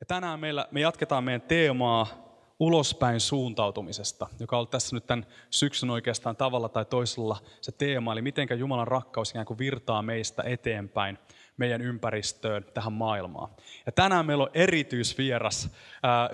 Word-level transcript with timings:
Ja 0.00 0.06
tänään 0.06 0.40
meillä, 0.40 0.68
me 0.70 0.80
jatketaan 0.80 1.24
meidän 1.24 1.42
teemaa 1.42 2.06
ulospäin 2.58 3.20
suuntautumisesta, 3.20 4.26
joka 4.40 4.56
on 4.56 4.58
ollut 4.58 4.70
tässä 4.70 4.96
nyt 4.96 5.06
tämän 5.06 5.26
syksyn 5.50 5.90
oikeastaan 5.90 6.36
tavalla 6.36 6.68
tai 6.68 6.84
toisella 6.84 7.36
se 7.60 7.72
teema, 7.72 8.12
eli 8.12 8.22
miten 8.22 8.48
Jumalan 8.58 8.88
rakkaus 8.88 9.30
ikään 9.30 9.46
kuin 9.46 9.58
virtaa 9.58 10.02
meistä 10.02 10.42
eteenpäin 10.42 11.18
meidän 11.56 11.82
ympäristöön, 11.82 12.64
tähän 12.74 12.92
maailmaan. 12.92 13.50
Ja 13.86 13.92
tänään 13.92 14.26
meillä 14.26 14.44
on 14.44 14.50
erityisvieras, 14.54 15.70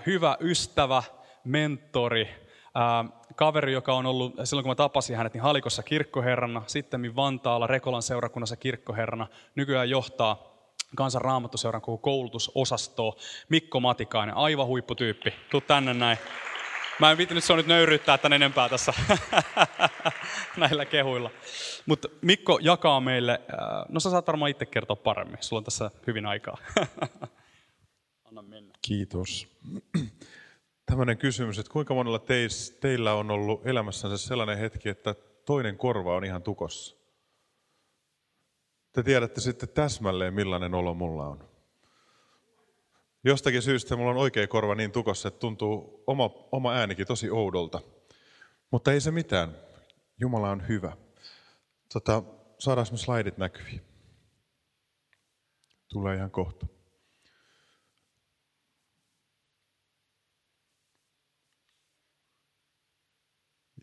hyvä 0.07 0.37
ystävä, 0.41 1.03
mentori, 1.45 2.29
kaveri, 3.37 3.73
joka 3.73 3.95
on 3.95 4.07
ollut, 4.07 4.35
silloin 4.45 4.65
kun 4.65 4.71
mä 4.71 4.75
tapasin 4.75 5.17
hänet, 5.17 5.35
niin 5.35 5.43
Halikossa 5.43 5.83
kirkkoherrana, 5.83 6.63
sitten 6.67 7.17
Vantaalla 7.17 7.67
Rekolan 7.67 8.03
seurakunnassa 8.03 8.57
kirkkoherrana, 8.57 9.27
nykyään 9.55 9.91
johtaa 9.91 10.50
kansan 10.96 11.22
raamattuseuran 11.22 11.82
koko 11.82 11.98
koulutusosastoa. 11.98 13.16
Mikko 13.48 13.80
Matikainen, 13.80 14.36
aivan 14.36 14.66
huipputyyppi. 14.66 15.35
Tuu 15.50 15.61
tänne 15.61 15.94
näin. 15.94 16.18
Mä 17.00 17.11
en 17.11 17.18
viittinyt 17.18 17.44
se 17.44 17.53
on 17.53 17.57
nyt 17.57 17.67
nöyryyttää 17.67 18.18
tän 18.18 18.32
enempää 18.32 18.68
tässä 18.68 18.93
näillä 20.57 20.84
kehuilla. 20.84 21.31
Mutta 21.86 22.08
Mikko 22.22 22.58
jakaa 22.62 23.00
meille, 23.00 23.32
äh, 23.32 23.84
no 23.89 24.00
sä 24.00 24.11
saat 24.11 24.26
varmaan 24.26 24.50
itse 24.50 24.67
kertoa 24.67 24.96
paremmin, 24.96 25.39
sulla 25.40 25.61
on 25.61 25.64
tässä 25.64 25.90
hyvin 26.07 26.26
aikaa. 26.26 26.58
Anna 28.29 28.43
mennä. 28.43 28.75
Kiitos. 28.82 29.48
Tämmöinen 30.86 31.18
kysymys, 31.18 31.59
että 31.59 31.72
kuinka 31.72 31.95
monella 31.95 32.19
teis, 32.19 32.78
teillä 32.81 33.14
on 33.14 33.31
ollut 33.31 33.67
elämässänsä 33.67 34.19
sellainen 34.19 34.59
hetki, 34.59 34.89
että 34.89 35.14
toinen 35.47 35.77
korva 35.77 36.17
on 36.17 36.25
ihan 36.25 36.42
tukossa? 36.42 37.00
Te 38.92 39.03
tiedätte 39.03 39.41
sitten 39.41 39.69
täsmälleen, 39.69 40.34
millainen 40.34 40.75
olo 40.75 40.94
mulla 40.94 41.27
on. 41.27 41.50
Jostakin 43.25 43.62
syystä 43.62 43.97
mulla 43.97 44.11
on 44.11 44.17
oikea 44.17 44.47
korva 44.47 44.75
niin 44.75 44.92
tukossa, 44.92 45.28
että 45.28 45.41
tuntuu 45.41 46.05
oma, 46.06 46.31
oma 46.53 46.72
äänikin 46.72 47.06
tosi 47.06 47.31
oudolta. 47.31 47.81
Mutta 48.70 48.92
ei 48.92 49.00
se 49.00 49.11
mitään. 49.11 49.56
Jumala 50.20 50.50
on 50.50 50.69
hyvä. 50.69 50.97
Tota, 51.92 52.23
saadaan 52.59 52.87
me 52.91 52.97
slaidit 52.97 53.39
näkyviin. 53.39 53.83
Tulee 55.89 56.17
ihan 56.17 56.31
kohta. 56.31 56.67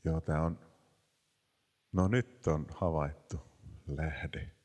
Joo, 0.05 0.21
tämä 0.21 0.41
on, 0.41 0.59
no 1.91 2.07
nyt 2.07 2.47
on 2.47 2.65
havaittu 2.69 3.41
lähde. 3.87 4.56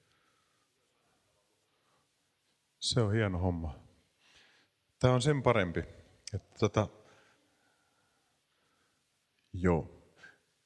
Se 2.83 3.01
on 3.01 3.13
hieno 3.13 3.39
homma. 3.39 3.75
Tämä 4.99 5.15
on 5.15 5.23
sen 5.23 5.43
parempi. 5.43 5.81
Että 6.35 6.59
tota, 6.59 6.89
joo. 9.53 10.03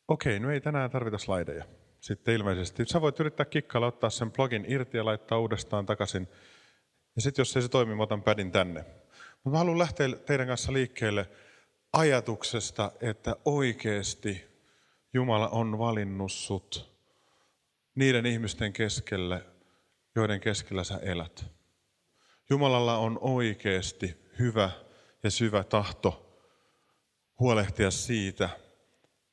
Okei, 0.09 0.41
no 0.41 0.51
ei 0.51 0.61
tänään 0.61 0.91
tarvita 0.91 1.19
slaideja. 1.19 1.65
Sitten 2.01 2.35
ilmeisesti. 2.35 2.85
Sä 2.87 3.01
voit 3.01 3.21
yrittää 3.21 3.47
kikkailla, 3.47 3.87
ottaa 3.87 4.11
sen 4.11 4.31
plugin 4.31 4.65
irti 4.69 4.97
ja 4.97 5.05
laittaa 5.05 5.39
uudestaan 5.39 5.87
takaisin. 5.87 6.29
Ja 7.17 7.23
sitten 7.23 7.41
jos 7.41 7.57
ei 7.57 7.63
se 7.63 7.69
toimi, 7.69 7.95
mä 7.95 8.03
otan 8.03 8.23
pädin 8.23 8.53
tänne. 8.53 8.85
Mutta 9.33 9.51
mä 9.51 9.59
haluan 9.59 9.79
lähteä 9.79 10.09
teidän 10.09 10.47
kanssa 10.47 10.73
liikkeelle 10.73 11.31
ajatuksesta, 11.93 12.93
että 13.01 13.37
oikeasti 13.45 14.45
Jumala 15.15 15.49
on 15.49 15.79
valinnut 15.79 16.33
sut 16.33 16.97
niiden 17.95 18.27
ihmisten 18.27 18.73
keskelle, 18.73 19.45
joiden 20.15 20.41
keskellä 20.41 20.85
sä 20.85 20.99
elät. 21.03 21.56
Jumalalla 22.51 22.99
on 22.99 23.19
oikeasti 23.21 24.17
hyvä 24.39 24.71
ja 25.23 25.31
syvä 25.31 25.65
tahto 25.65 26.39
huolehtia 27.41 27.91
siitä, 27.91 28.49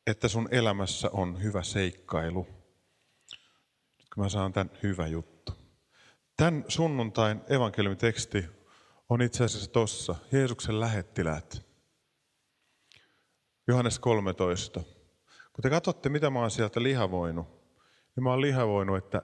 että 0.08 0.28
sun 0.28 0.48
elämässä 0.52 1.10
on 1.14 1.44
hyvä 1.44 1.64
seikkailu. 1.64 2.48
Nyt 3.98 4.08
kun 4.14 4.24
mä 4.24 4.30
saan 4.30 4.54
tämän 4.54 4.72
hyvä 4.84 5.08
juttu. 5.08 5.54
Tämän 6.38 6.66
sunnuntain 6.68 7.42
evankeliumiteksti 7.50 8.46
on 9.10 9.22
itse 9.22 9.44
asiassa 9.44 9.72
tossa, 9.72 10.16
Jeesuksen 10.32 10.80
lähettiläät. 10.80 11.66
Johannes 13.68 14.00
13. 14.00 14.80
Kun 15.54 15.62
te 15.62 15.70
katsotte, 15.70 16.10
mitä 16.10 16.30
mä 16.30 16.40
oon 16.40 16.52
sieltä 16.52 16.84
lihavoinut, 16.84 17.48
niin 18.16 18.24
mä 18.24 18.30
oon 18.30 18.42
lihavoinut, 18.42 18.98
että 18.98 19.22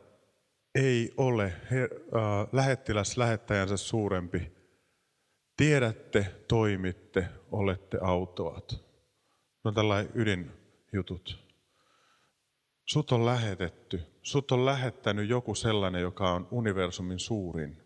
ei 0.75 1.13
ole 1.18 1.53
he, 1.72 1.81
äh, 1.84 2.47
lähettiläs 2.52 3.18
lähettäjänsä 3.18 3.78
suurempi. 3.78 4.52
Tiedätte, 5.57 6.35
toimitte, 6.47 7.30
olette 7.52 7.97
autoat. 8.02 8.84
No 9.63 9.72
tällainen 9.72 10.12
ydinjutut. 10.16 11.50
Sut 12.85 13.12
on 13.12 13.25
lähetetty. 13.25 14.02
Sut 14.22 14.52
on 14.52 14.66
lähettänyt 14.66 15.29
joku 15.29 15.56
sellainen, 15.56 16.02
joka 16.02 16.31
on 16.31 16.47
universumin 16.52 17.19
suurin. 17.19 17.78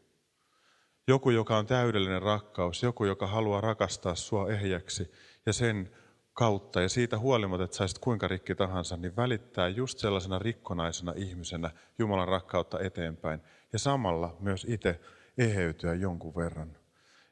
Joku, 1.08 1.30
joka 1.30 1.58
on 1.58 1.66
täydellinen 1.66 2.22
rakkaus. 2.22 2.84
Joku, 2.84 3.06
joka 3.06 3.28
haluaa 3.28 3.62
rakastaa 3.62 4.16
sua 4.16 4.50
ehjäksi 4.50 5.12
ja 5.46 5.54
sen 5.54 5.90
kautta 6.34 6.82
ja 6.82 6.90
siitä 6.90 7.20
huolimatta, 7.20 7.64
että 7.64 7.78
saisit 7.78 8.00
kuinka 8.00 8.28
rikki 8.28 8.56
tahansa, 8.56 8.98
niin 8.98 9.16
välittää 9.16 9.68
just 9.68 10.00
sellaisena 10.00 10.40
rikkonaisena 10.40 11.14
ihmisenä 11.16 11.72
Jumalan 12.00 12.28
rakkautta 12.28 12.80
eteenpäin 12.80 13.42
ja 13.74 13.80
samalla 13.80 14.38
myös 14.40 14.66
itse 14.70 15.00
eheytyä 15.38 15.94
jonkun 15.94 16.36
verran. 16.36 16.78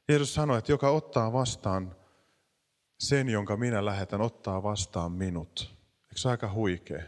Jeesus 0.08 0.34
sanoi, 0.34 0.58
että 0.58 0.72
joka 0.72 0.90
ottaa 0.90 1.34
vastaan 1.34 1.96
sen, 3.00 3.30
jonka 3.30 3.58
minä 3.58 3.86
lähetän, 3.86 4.22
ottaa 4.22 4.64
vastaan 4.64 5.12
minut. 5.12 5.76
Eikö 6.04 6.16
se 6.16 6.30
aika 6.30 6.54
huikea? 6.54 7.04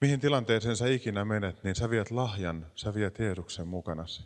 Mihin 0.00 0.20
tilanteeseen 0.20 0.76
sä 0.76 0.86
ikinä 0.86 1.24
menet, 1.24 1.64
niin 1.64 1.74
sä 1.74 1.90
viet 1.90 2.10
lahjan, 2.10 2.66
sä 2.74 2.94
viet 2.94 3.18
Jeesuksen 3.18 3.68
mukanasi. 3.68 4.24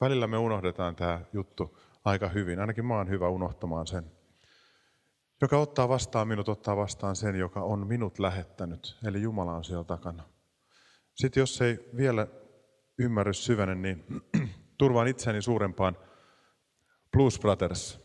Välillä 0.00 0.26
me 0.26 0.38
unohdetaan 0.38 0.96
tämä 0.96 1.20
juttu 1.32 1.78
aika 2.04 2.28
hyvin, 2.28 2.60
ainakin 2.60 2.86
mä 2.86 2.96
oon 2.96 3.08
hyvä 3.08 3.28
unohtamaan 3.28 3.86
sen. 3.86 4.17
Joka 5.40 5.58
ottaa 5.58 5.88
vastaan 5.88 6.28
minut, 6.28 6.48
ottaa 6.48 6.76
vastaan 6.76 7.16
sen, 7.16 7.36
joka 7.36 7.62
on 7.62 7.86
minut 7.86 8.18
lähettänyt. 8.18 8.96
Eli 9.06 9.22
Jumala 9.22 9.54
on 9.54 9.64
siellä 9.64 9.84
takana. 9.84 10.24
Sitten 11.14 11.40
jos 11.40 11.62
ei 11.62 11.90
vielä 11.96 12.26
ymmärrys 12.98 13.44
syvene, 13.44 13.74
niin 13.74 14.04
turvaan 14.78 15.08
itseäni 15.08 15.42
suurempaan. 15.42 15.96
Blues 17.12 17.38
Brothers. 17.38 18.00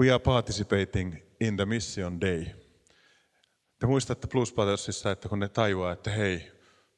We 0.00 0.10
are 0.10 0.18
participating 0.18 1.16
in 1.40 1.56
the 1.56 1.64
mission 1.64 2.20
day. 2.20 2.44
Te 3.78 3.86
muistatte 3.86 4.26
Blues 4.26 4.52
Brothersissa, 4.52 5.10
että 5.10 5.28
kun 5.28 5.38
ne 5.38 5.48
tajuaa, 5.48 5.92
että 5.92 6.10
hei, 6.10 6.52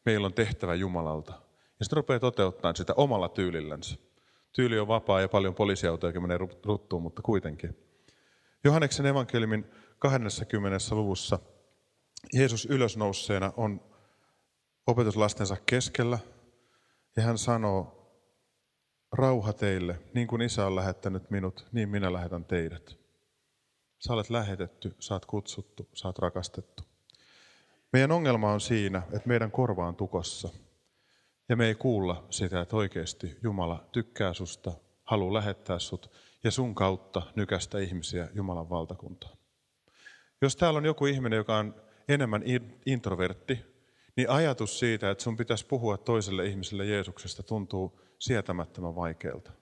meillä 0.05 0.27
on 0.27 0.35
tehtävä 0.35 0.75
Jumalalta. 0.75 1.33
Ja 1.79 1.85
sitten 1.85 1.97
rupeaa 1.97 2.21
toteuttamaan 2.21 2.77
sitä 2.77 2.95
omalla 2.97 3.29
tyylillänsä. 3.29 3.97
Tyyli 4.53 4.79
on 4.79 4.89
vapaa 4.89 5.21
ja 5.21 5.29
paljon 5.29 5.55
poliisiautoja 5.55 6.21
menee 6.21 6.39
ruttuun, 6.65 7.03
mutta 7.03 7.23
kuitenkin. 7.23 7.92
Johanneksen 8.65 9.07
evankeliumin 9.07 9.65
20. 9.99 10.79
luvussa 10.91 11.39
Jeesus 12.33 12.67
ylösnousseena 12.67 13.53
on 13.57 13.81
opetuslastensa 14.87 15.57
keskellä 15.67 16.19
ja 17.17 17.23
hän 17.23 17.39
sanoo, 17.39 17.99
rauha 19.13 19.53
teille, 19.53 20.01
niin 20.15 20.27
kuin 20.27 20.43
isä 20.43 20.67
on 20.67 20.77
lähettänyt 20.77 21.31
minut, 21.31 21.67
niin 21.73 21.89
minä 21.89 22.13
lähetän 22.13 22.45
teidät. 22.45 22.97
Sä 23.99 24.13
olet 24.13 24.31
lähetetty, 24.31 24.95
sä 24.99 25.15
oot 25.15 25.27
kutsuttu, 25.27 25.89
sä 25.95 26.09
oot 26.09 26.19
rakastettu. 26.19 26.83
Meidän 27.93 28.13
ongelma 28.13 28.53
on 28.53 28.61
siinä, 28.61 29.03
että 29.13 29.29
meidän 29.29 29.51
korva 29.51 29.89
on 29.89 29.97
tukossa. 29.97 30.49
Ja 31.49 31.57
me 31.57 31.67
ei 31.67 31.75
kuulla 31.75 32.27
sitä, 32.31 32.61
että 32.61 32.77
oikeasti 32.77 33.39
Jumala 33.43 33.89
tykkää 33.93 34.35
susta, 34.35 34.73
haluaa 35.05 35.35
lähettää 35.35 35.79
sut 35.79 36.11
ja 36.45 36.51
sun 36.51 36.75
kautta 36.75 37.23
nykästä 37.37 37.79
ihmisiä 37.79 38.29
Jumalan 38.35 38.71
valtakuntaan. 38.71 39.37
Jos 40.43 40.57
täällä 40.57 40.79
on 40.79 40.85
joku 40.85 41.07
ihminen, 41.07 41.37
joka 41.37 41.57
on 41.57 41.75
enemmän 42.09 42.43
introvertti, 42.87 43.59
niin 44.17 44.31
ajatus 44.31 44.79
siitä, 44.79 45.11
että 45.11 45.25
sun 45.25 45.37
pitäisi 45.37 45.67
puhua 45.67 45.99
toiselle 45.99 46.47
ihmiselle 46.47 46.87
Jeesuksesta, 46.87 47.43
tuntuu 47.43 48.01
sietämättömän 48.19 48.95
vaikealta. 48.95 49.53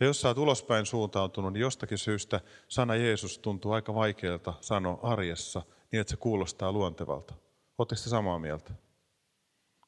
Ja 0.00 0.06
jos 0.06 0.20
sä 0.20 0.28
oot 0.28 0.38
ulospäin 0.38 0.86
suuntautunut, 0.86 1.52
niin 1.52 1.60
jostakin 1.60 1.98
syystä 1.98 2.40
sana 2.68 2.94
Jeesus 2.94 3.38
tuntuu 3.38 3.72
aika 3.72 3.94
vaikealta 3.94 4.54
sanoa 4.60 4.98
arjessa, 5.02 5.62
niin 5.92 6.00
että 6.00 6.10
se 6.10 6.16
kuulostaa 6.16 6.72
luontevalta. 6.72 7.34
Oletteko 7.78 8.02
te 8.02 8.08
samaa 8.08 8.38
mieltä? 8.38 8.70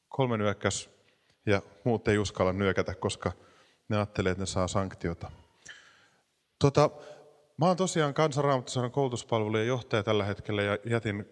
Kolme 0.09 0.37
nyökkäs 0.37 0.89
ja 1.45 1.61
muut 1.83 2.07
ei 2.07 2.17
uskalla 2.17 2.53
nyökätä, 2.53 2.95
koska 2.95 3.31
ne 3.89 3.95
ajattelee, 3.95 4.31
että 4.31 4.41
ne 4.41 4.45
saa 4.45 4.67
sanktiota. 4.67 5.31
Tota, 6.59 6.89
mä 7.57 7.65
oon 7.65 7.77
tosiaan 7.77 8.13
kansanraamattosanan 8.13 8.91
koulutuspalvelujen 8.91 9.67
johtaja 9.67 10.03
tällä 10.03 10.23
hetkellä 10.23 10.61
ja 10.61 10.77
jätin 10.85 11.25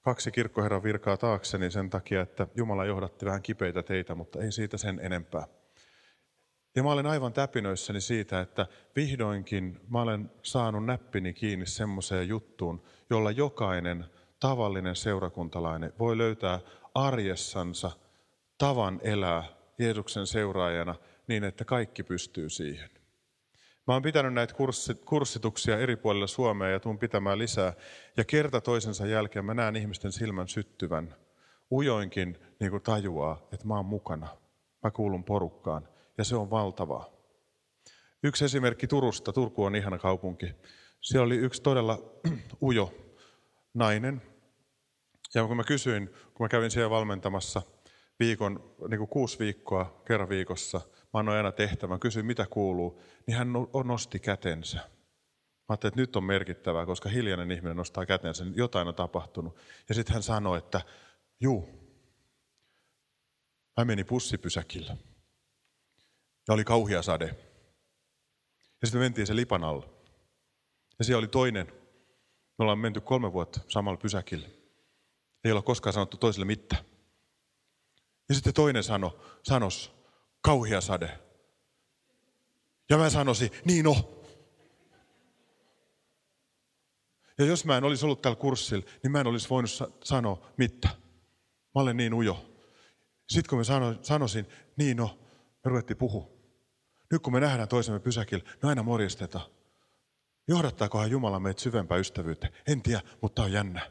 kaksi 0.00 0.30
kirkkoherran 0.30 0.82
virkaa 0.82 1.16
taakseni 1.16 1.70
sen 1.70 1.90
takia, 1.90 2.20
että 2.20 2.46
Jumala 2.54 2.84
johdatti 2.84 3.26
vähän 3.26 3.42
kipeitä 3.42 3.82
teitä, 3.82 4.14
mutta 4.14 4.42
ei 4.42 4.52
siitä 4.52 4.76
sen 4.76 5.00
enempää. 5.02 5.46
Ja 6.76 6.82
mä 6.82 6.92
olen 6.92 7.06
aivan 7.06 7.32
täpinöissäni 7.32 8.00
siitä, 8.00 8.40
että 8.40 8.66
vihdoinkin 8.96 9.80
mä 9.88 10.02
olen 10.02 10.30
saanut 10.42 10.84
näppini 10.84 11.32
kiinni 11.32 11.66
semmoiseen 11.66 12.28
juttuun, 12.28 12.82
jolla 13.10 13.30
jokainen 13.30 14.04
tavallinen 14.40 14.96
seurakuntalainen 14.96 15.92
voi 15.98 16.18
löytää 16.18 16.60
arjessansa 16.94 17.90
tavan 18.58 19.00
elää 19.02 19.44
Jeesuksen 19.78 20.26
seuraajana 20.26 20.94
niin, 21.26 21.44
että 21.44 21.64
kaikki 21.64 22.02
pystyy 22.02 22.50
siihen. 22.50 22.90
Mä 23.86 23.94
oon 23.94 24.02
pitänyt 24.02 24.34
näitä 24.34 24.54
kurssituksia 25.04 25.78
eri 25.78 25.96
puolilla 25.96 26.26
Suomea 26.26 26.68
ja 26.68 26.80
tuun 26.80 26.98
pitämään 26.98 27.38
lisää. 27.38 27.72
Ja 28.16 28.24
kerta 28.24 28.60
toisensa 28.60 29.06
jälkeen 29.06 29.44
mä 29.44 29.54
näen 29.54 29.76
ihmisten 29.76 30.12
silmän 30.12 30.48
syttyvän. 30.48 31.14
Ujoinkin 31.72 32.38
niin 32.60 32.70
kuin 32.70 32.82
tajuaa, 32.82 33.48
että 33.52 33.66
mä 33.66 33.74
oon 33.74 33.86
mukana. 33.86 34.28
Mä 34.82 34.90
kuulun 34.90 35.24
porukkaan. 35.24 35.88
Ja 36.18 36.24
se 36.24 36.36
on 36.36 36.50
valtavaa. 36.50 37.10
Yksi 38.22 38.44
esimerkki 38.44 38.86
Turusta. 38.86 39.32
Turku 39.32 39.64
on 39.64 39.76
ihana 39.76 39.98
kaupunki. 39.98 40.54
Siellä 41.00 41.26
oli 41.26 41.36
yksi 41.36 41.62
todella 41.62 41.98
ujo 42.62 42.94
nainen. 43.74 44.22
Ja 45.34 45.46
kun 45.46 45.56
mä 45.56 45.64
kysyin, 45.64 46.10
kun 46.34 46.44
mä 46.44 46.48
kävin 46.48 46.70
siellä 46.70 46.90
valmentamassa 46.90 47.62
viikon, 48.20 48.74
niin 48.88 48.98
kuin 48.98 49.08
kuusi 49.08 49.38
viikkoa 49.38 50.02
kerran 50.06 50.28
viikossa– 50.28 50.80
mä 51.16 51.20
annoin 51.20 51.36
aina 51.36 51.52
tehtävän, 51.52 52.00
kysyin 52.00 52.26
mitä 52.26 52.46
kuuluu, 52.46 53.02
niin 53.26 53.36
hän 53.36 53.48
nosti 53.84 54.18
kätensä. 54.18 54.76
Mä 54.76 54.88
ajattelin, 55.68 55.90
että 55.90 56.00
nyt 56.00 56.16
on 56.16 56.24
merkittävää, 56.24 56.86
koska 56.86 57.08
hiljainen 57.08 57.50
ihminen 57.50 57.76
nostaa 57.76 58.06
kätensä, 58.06 58.44
niin 58.44 58.56
jotain 58.56 58.88
on 58.88 58.94
tapahtunut. 58.94 59.56
Ja 59.88 59.94
sitten 59.94 60.12
hän 60.12 60.22
sanoi, 60.22 60.58
että 60.58 60.80
juu, 61.40 61.68
mä 63.76 63.84
menin 63.84 64.06
pussipysäkillä. 64.06 64.96
Ja 66.48 66.54
oli 66.54 66.64
kauhia 66.64 67.02
sade. 67.02 67.26
Ja 68.80 68.86
sitten 68.86 69.00
me 69.00 69.04
mentiin 69.04 69.26
se 69.26 69.36
lipan 69.36 69.64
alla. 69.64 69.88
Ja 70.98 71.04
siellä 71.04 71.18
oli 71.18 71.28
toinen. 71.28 71.66
Me 72.58 72.62
ollaan 72.62 72.78
menty 72.78 73.00
kolme 73.00 73.32
vuotta 73.32 73.60
samalla 73.68 73.98
pysäkillä. 73.98 74.48
Ei 75.44 75.52
olla 75.52 75.62
koskaan 75.62 75.92
sanottu 75.92 76.16
toiselle 76.16 76.46
mitään. 76.46 76.84
Ja 78.28 78.34
sitten 78.34 78.54
toinen 78.54 78.82
sano, 78.82 79.18
sanos, 79.42 79.95
kauhia 80.46 80.80
sade. 80.80 81.18
Ja 82.90 82.98
mä 82.98 83.10
sanoisin, 83.10 83.50
niin 83.64 83.86
on. 83.86 83.96
Ja 87.38 87.44
jos 87.44 87.64
mä 87.64 87.76
en 87.76 87.84
olisi 87.84 88.04
ollut 88.04 88.22
tällä 88.22 88.36
kurssilla, 88.36 88.86
niin 89.02 89.10
mä 89.10 89.20
en 89.20 89.26
olisi 89.26 89.50
voinut 89.50 89.70
sanoa 90.04 90.46
mitä. 90.56 90.88
Mä 91.74 91.82
olen 91.82 91.96
niin 91.96 92.14
ujo. 92.14 92.46
Sitten 93.28 93.48
kun 93.48 93.58
mä 93.58 93.64
sanoisin, 94.02 94.46
niin 94.76 94.96
no, 94.96 95.18
me 95.64 95.68
ruvettiin 95.68 95.96
puhu. 95.96 96.38
Nyt 97.10 97.22
kun 97.22 97.32
me 97.32 97.40
nähdään 97.40 97.68
toisemme 97.68 98.00
pysäkillä, 98.00 98.44
me 98.62 98.68
aina 98.68 98.82
morjestetaan. 98.82 99.46
Johdattaakohan 100.48 101.10
Jumala 101.10 101.40
meitä 101.40 101.62
syvempää 101.62 101.98
ystävyyttä? 101.98 102.48
En 102.66 102.82
tiedä, 102.82 103.02
mutta 103.22 103.42
on 103.42 103.52
jännä. 103.52 103.90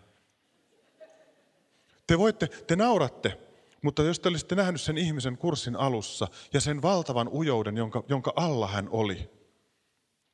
Te 2.07 2.17
voitte, 2.17 2.47
te 2.47 2.75
nauratte, 2.75 3.44
mutta 3.85 4.03
jos 4.03 4.19
te 4.19 4.29
olisitte 4.29 4.55
nähnyt 4.55 4.81
sen 4.81 4.97
ihmisen 4.97 5.37
kurssin 5.37 5.75
alussa 5.75 6.27
ja 6.53 6.61
sen 6.61 6.81
valtavan 6.81 7.27
ujouden, 7.27 7.77
jonka, 7.77 8.03
jonka 8.09 8.33
alla 8.35 8.67
hän 8.67 8.89
oli, 8.89 9.29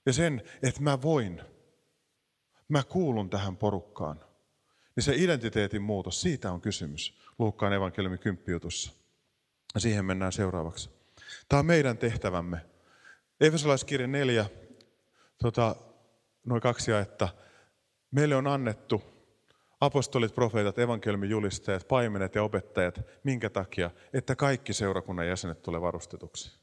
ja 0.06 0.14
sen, 0.14 0.44
että 0.64 0.82
mä 0.82 1.02
voin, 1.02 1.42
mä 2.68 2.84
kuulun 2.84 3.30
tähän 3.30 3.58
porukkaan, 3.58 4.20
niin 4.96 5.04
se 5.04 5.14
identiteetin 5.16 5.82
muutos, 5.82 6.22
siitä 6.22 6.52
on 6.52 6.62
kysymys 6.62 7.18
Luukkaan 7.40 7.74
evankeliumi 7.74 8.18
10 8.18 8.52
jutussa. 8.52 8.92
Ja 9.74 9.80
siihen 9.80 10.06
mennään 10.06 10.32
seuraavaksi. 10.32 10.90
Tämä 11.50 11.60
on 11.60 11.66
meidän 11.66 11.98
tehtävämme. 11.98 12.66
Efesolaiskirja 13.42 14.08
4, 14.08 14.46
tota, 15.38 15.76
noin 16.46 16.62
kaksi 16.62 16.92
että 16.92 17.30
Meille 18.12 18.36
on 18.36 18.48
annettu 18.48 19.11
apostolit, 19.82 20.36
profeetat, 20.36 20.80
evankeliumin 20.80 21.30
julistajat, 21.30 21.88
paimenet 21.88 22.36
ja 22.36 22.44
opettajat. 22.44 23.02
Minkä 23.24 23.50
takia? 23.50 23.92
Että 24.14 24.36
kaikki 24.36 24.74
seurakunnan 24.74 25.28
jäsenet 25.28 25.62
tulee 25.62 25.82
varustetuksi. 25.82 26.60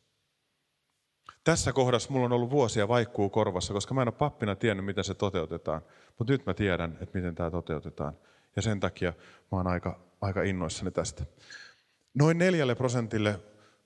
Tässä 1.44 1.72
kohdassa 1.72 2.10
mulla 2.10 2.26
on 2.26 2.32
ollut 2.32 2.50
vuosia 2.50 2.88
vaikkuu 2.88 3.30
korvassa, 3.30 3.72
koska 3.72 3.94
mä 3.94 4.02
en 4.02 4.08
ole 4.08 4.14
pappina 4.14 4.56
tiennyt, 4.56 4.86
miten 4.86 5.04
se 5.04 5.14
toteutetaan. 5.14 5.82
Mutta 6.18 6.32
nyt 6.32 6.46
mä 6.46 6.54
tiedän, 6.54 6.98
että 7.00 7.18
miten 7.18 7.34
tämä 7.34 7.50
toteutetaan. 7.50 8.12
Ja 8.56 8.62
sen 8.62 8.80
takia 8.80 9.12
mä 9.52 9.58
oon 9.58 9.66
aika, 9.66 10.00
aika 10.20 10.42
innoissani 10.42 10.90
tästä. 10.90 11.24
Noin 12.14 12.38
neljälle 12.38 12.74
prosentille 12.74 13.40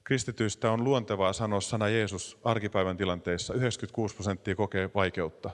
kristityistä 0.04 0.70
on 0.70 0.84
luontevaa 0.84 1.32
sanoa 1.32 1.60
sana 1.60 1.88
Jeesus 1.88 2.38
arkipäivän 2.44 2.96
tilanteissa. 2.96 3.54
96 3.54 4.14
prosenttia 4.14 4.54
kokee 4.54 4.90
vaikeutta. 4.94 5.50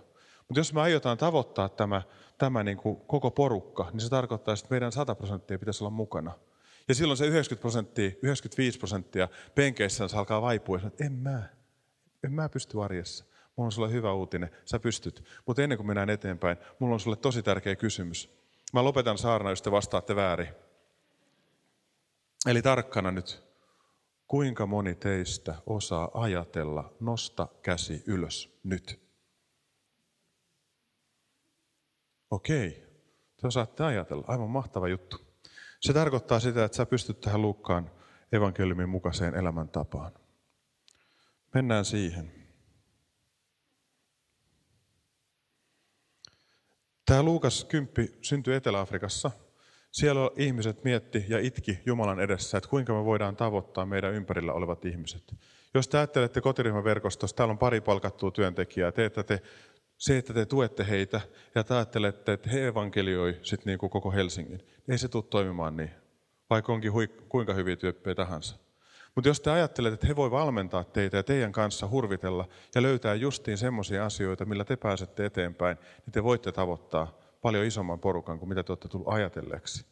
Mutta 0.48 0.60
jos 0.60 0.72
me 0.72 0.80
aiotaan 0.80 1.18
tavoittaa 1.18 1.68
tämä, 1.68 2.02
tämä 2.38 2.64
niin 2.64 2.76
kuin 2.76 2.96
koko 2.96 3.30
porukka, 3.30 3.90
niin 3.92 4.00
se 4.00 4.08
tarkoittaa, 4.08 4.54
että 4.54 4.66
meidän 4.70 4.92
100 4.92 5.14
prosenttia 5.14 5.58
pitäisi 5.58 5.84
olla 5.84 5.90
mukana. 5.90 6.32
Ja 6.88 6.94
silloin 6.94 7.16
se 7.16 7.26
90 7.26 7.60
prosenttia, 7.60 8.10
95 8.22 8.78
prosenttia 8.78 9.28
penkeissä 9.54 10.08
alkaa 10.14 10.42
vaipua 10.42 10.78
ja 10.78 10.86
että 10.86 11.04
en 11.04 11.12
mä, 11.12 11.42
en 12.24 12.32
mä 12.32 12.48
pysty 12.48 12.82
arjessa. 12.82 13.24
Mulla 13.56 13.68
on 13.68 13.72
sulle 13.72 13.92
hyvä 13.92 14.12
uutinen, 14.12 14.50
sä 14.64 14.78
pystyt. 14.78 15.24
Mutta 15.46 15.62
ennen 15.62 15.78
kuin 15.78 15.86
mennään 15.86 16.10
eteenpäin, 16.10 16.56
mulla 16.78 16.94
on 16.94 17.00
sulle 17.00 17.16
tosi 17.16 17.42
tärkeä 17.42 17.76
kysymys. 17.76 18.30
Mä 18.72 18.84
lopetan 18.84 19.18
saarna, 19.18 19.50
jos 19.50 19.62
te 19.62 19.70
vastaatte 19.70 20.16
väärin. 20.16 20.48
Eli 22.46 22.62
tarkkana 22.62 23.10
nyt. 23.10 23.42
Kuinka 24.26 24.66
moni 24.66 24.94
teistä 24.94 25.54
osaa 25.66 26.10
ajatella, 26.14 26.92
nosta 27.00 27.48
käsi 27.62 28.02
ylös 28.06 28.58
nyt? 28.64 29.07
Okei, 32.30 32.70
te 33.40 33.46
osaatte 33.46 33.84
ajatella. 33.84 34.24
Aivan 34.26 34.50
mahtava 34.50 34.88
juttu. 34.88 35.16
Se 35.80 35.92
tarkoittaa 35.92 36.40
sitä, 36.40 36.64
että 36.64 36.76
sä 36.76 36.86
pystyt 36.86 37.20
tähän 37.20 37.42
Luukkaan 37.42 37.90
evankeliumin 38.32 38.88
mukaiseen 38.88 39.34
elämäntapaan. 39.34 40.12
Mennään 41.54 41.84
siihen. 41.84 42.32
Tämä 47.06 47.22
Luukas 47.22 47.64
10 47.64 48.14
syntyi 48.22 48.54
Etelä-Afrikassa. 48.54 49.30
Siellä 49.90 50.20
ihmiset 50.36 50.84
mietti 50.84 51.24
ja 51.28 51.38
itki 51.38 51.78
Jumalan 51.86 52.20
edessä, 52.20 52.58
että 52.58 52.70
kuinka 52.70 52.92
me 52.92 53.04
voidaan 53.04 53.36
tavoittaa 53.36 53.86
meidän 53.86 54.14
ympärillä 54.14 54.52
olevat 54.52 54.84
ihmiset. 54.84 55.34
Jos 55.74 55.88
te 55.88 55.98
ajattelette 55.98 56.40
kotiryhmäverkostossa, 56.40 57.36
täällä 57.36 57.52
on 57.52 57.58
pari 57.58 57.80
palkattua 57.80 58.30
työntekijää, 58.30 58.92
teetätte 58.92 59.42
se, 59.98 60.18
että 60.18 60.34
te 60.34 60.46
tuette 60.46 60.88
heitä 60.88 61.20
ja 61.54 61.64
te 61.64 61.74
ajattelette, 61.74 62.32
että 62.32 62.50
he 62.50 62.66
evankelioi 62.66 63.38
sit 63.42 63.64
niin 63.64 63.78
kuin 63.78 63.90
koko 63.90 64.10
Helsingin, 64.10 64.58
niin 64.58 64.92
ei 64.92 64.98
se 64.98 65.08
tule 65.08 65.24
toimimaan 65.30 65.76
niin, 65.76 65.90
vaikka 66.50 66.72
onkin 66.72 66.92
hui, 66.92 67.08
kuinka 67.08 67.54
hyviä 67.54 67.76
tyyppejä 67.76 68.14
tahansa. 68.14 68.56
Mutta 69.14 69.28
jos 69.28 69.40
te 69.40 69.50
ajattelette, 69.50 69.94
että 69.94 70.06
he 70.06 70.16
voi 70.16 70.30
valmentaa 70.30 70.84
teitä 70.84 71.16
ja 71.16 71.22
teidän 71.22 71.52
kanssa 71.52 71.88
hurvitella 71.88 72.48
ja 72.74 72.82
löytää 72.82 73.14
justiin 73.14 73.58
semmoisia 73.58 74.06
asioita, 74.06 74.44
millä 74.44 74.64
te 74.64 74.76
pääsette 74.76 75.26
eteenpäin, 75.26 75.76
niin 76.06 76.12
te 76.12 76.22
voitte 76.22 76.52
tavoittaa 76.52 77.18
paljon 77.42 77.64
isomman 77.64 78.00
porukan 78.00 78.38
kuin 78.38 78.48
mitä 78.48 78.62
te 78.62 78.72
olette 78.72 78.88
tullut 78.88 79.08
ajatelleeksi. 79.08 79.86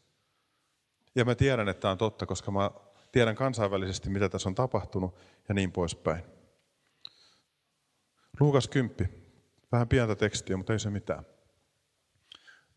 Ja 1.15 1.25
mä 1.25 1.35
tiedän, 1.35 1.69
että 1.69 1.81
tämä 1.81 1.93
on 1.93 1.99
totta, 1.99 2.27
koska 2.27 2.51
mä 2.51 2.71
tiedän 3.13 3.37
kansainvälisesti, 3.37 4.11
mitä 4.11 4.29
tässä 4.29 4.49
on 4.49 4.55
tapahtunut 4.55 5.15
ja 5.49 5.55
niin 5.55 5.73
poispäin. 5.73 6.23
Luukas 8.41 8.69
10, 8.69 9.26
Vähän 9.73 9.89
pientä 9.89 10.17
tekstiä, 10.17 10.57
mutta 10.57 10.73
ei 10.73 10.79
se 10.79 10.91
mitään. 10.91 11.27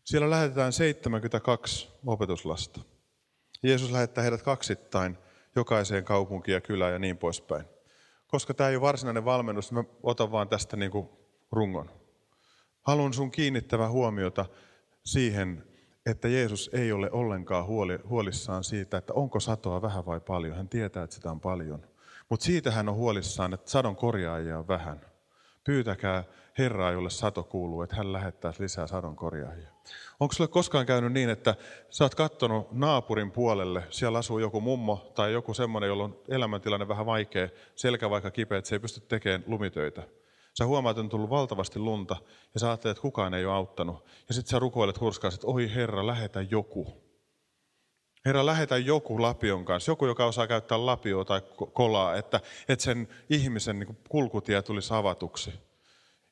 Siellä 0.04 0.30
lähetetään 0.30 0.72
72 0.72 1.88
opetuslasta. 2.06 2.80
Jeesus 3.62 3.92
lähettää 3.92 4.22
heidät 4.22 4.42
kaksittain 4.42 5.18
jokaiseen 5.56 6.04
kaupunkiin 6.04 6.52
ja 6.52 6.60
kylään 6.60 6.92
ja 6.92 6.98
niin 6.98 7.18
poispäin. 7.18 7.64
Koska 8.26 8.54
tämä 8.54 8.70
ei 8.70 8.76
ole 8.76 8.82
varsinainen 8.82 9.24
valmennus, 9.24 9.72
mä 9.72 9.84
otan 10.02 10.32
vaan 10.32 10.48
tästä 10.48 10.76
niin 10.76 10.90
kuin 10.90 11.08
rungon. 11.52 11.90
Haluan 12.82 13.14
sun 13.14 13.30
kiinnittävä 13.30 13.88
huomiota 13.88 14.46
siihen, 15.04 15.64
että 16.06 16.28
Jeesus 16.28 16.70
ei 16.72 16.92
ole 16.92 17.10
ollenkaan 17.10 17.66
huoli, 17.66 17.98
huolissaan 18.08 18.64
siitä, 18.64 18.96
että 18.96 19.12
onko 19.12 19.40
satoa 19.40 19.82
vähän 19.82 20.06
vai 20.06 20.20
paljon. 20.20 20.56
Hän 20.56 20.68
tietää, 20.68 21.02
että 21.02 21.16
sitä 21.16 21.30
on 21.30 21.40
paljon. 21.40 21.86
Mutta 22.28 22.46
siitä 22.46 22.70
hän 22.70 22.88
on 22.88 22.94
huolissaan, 22.94 23.54
että 23.54 23.70
sadon 23.70 23.96
korjaajia 23.96 24.58
on 24.58 24.68
vähän. 24.68 25.09
Pyytäkää 25.70 26.24
Herraa, 26.58 26.90
jolle 26.90 27.10
sato 27.10 27.42
kuuluu, 27.42 27.82
että 27.82 27.96
hän 27.96 28.12
lähettää 28.12 28.52
lisää 28.58 28.86
sadon 28.86 29.16
korjaajia. 29.16 29.68
Onko 30.20 30.34
sulle 30.34 30.48
koskaan 30.48 30.86
käynyt 30.86 31.12
niin, 31.12 31.30
että 31.30 31.54
sä 31.90 32.04
oot 32.04 32.14
kattonut 32.14 32.72
naapurin 32.72 33.30
puolelle, 33.30 33.82
siellä 33.90 34.18
asuu 34.18 34.38
joku 34.38 34.60
mummo 34.60 35.12
tai 35.14 35.32
joku 35.32 35.54
semmoinen, 35.54 35.88
jolla 35.88 36.04
on 36.04 36.18
elämäntilanne 36.28 36.88
vähän 36.88 37.06
vaikea, 37.06 37.48
selkä 37.74 38.10
vaikka 38.10 38.30
kipeä, 38.30 38.58
että 38.58 38.68
se 38.68 38.74
ei 38.74 38.80
pysty 38.80 39.00
tekemään 39.00 39.44
lumitöitä. 39.46 40.02
Sä 40.58 40.66
huomaat, 40.66 40.94
että 40.94 41.00
on 41.00 41.08
tullut 41.08 41.30
valtavasti 41.30 41.78
lunta 41.78 42.16
ja 42.54 42.60
sä 42.60 42.68
ajattelet, 42.68 42.96
että 42.96 43.02
kukaan 43.02 43.34
ei 43.34 43.44
ole 43.44 43.54
auttanut. 43.54 44.04
Ja 44.28 44.34
sitten 44.34 44.50
sä 44.50 44.58
rukoilet 44.58 45.00
hurskaasti, 45.00 45.36
että 45.36 45.46
oi 45.46 45.74
Herra, 45.74 46.06
lähetä 46.06 46.42
joku. 46.50 47.09
Herra, 48.24 48.46
lähetä 48.46 48.78
joku 48.78 49.22
lapion 49.22 49.64
kanssa, 49.64 49.92
joku, 49.92 50.06
joka 50.06 50.26
osaa 50.26 50.46
käyttää 50.46 50.86
lapioa 50.86 51.24
tai 51.24 51.42
kolaa, 51.72 52.16
että, 52.16 52.40
että 52.68 52.84
sen 52.84 53.08
ihmisen 53.30 53.78
niin 53.78 53.98
kulkutie 54.08 54.62
tulisi 54.62 54.94
avatuksi. 54.94 55.52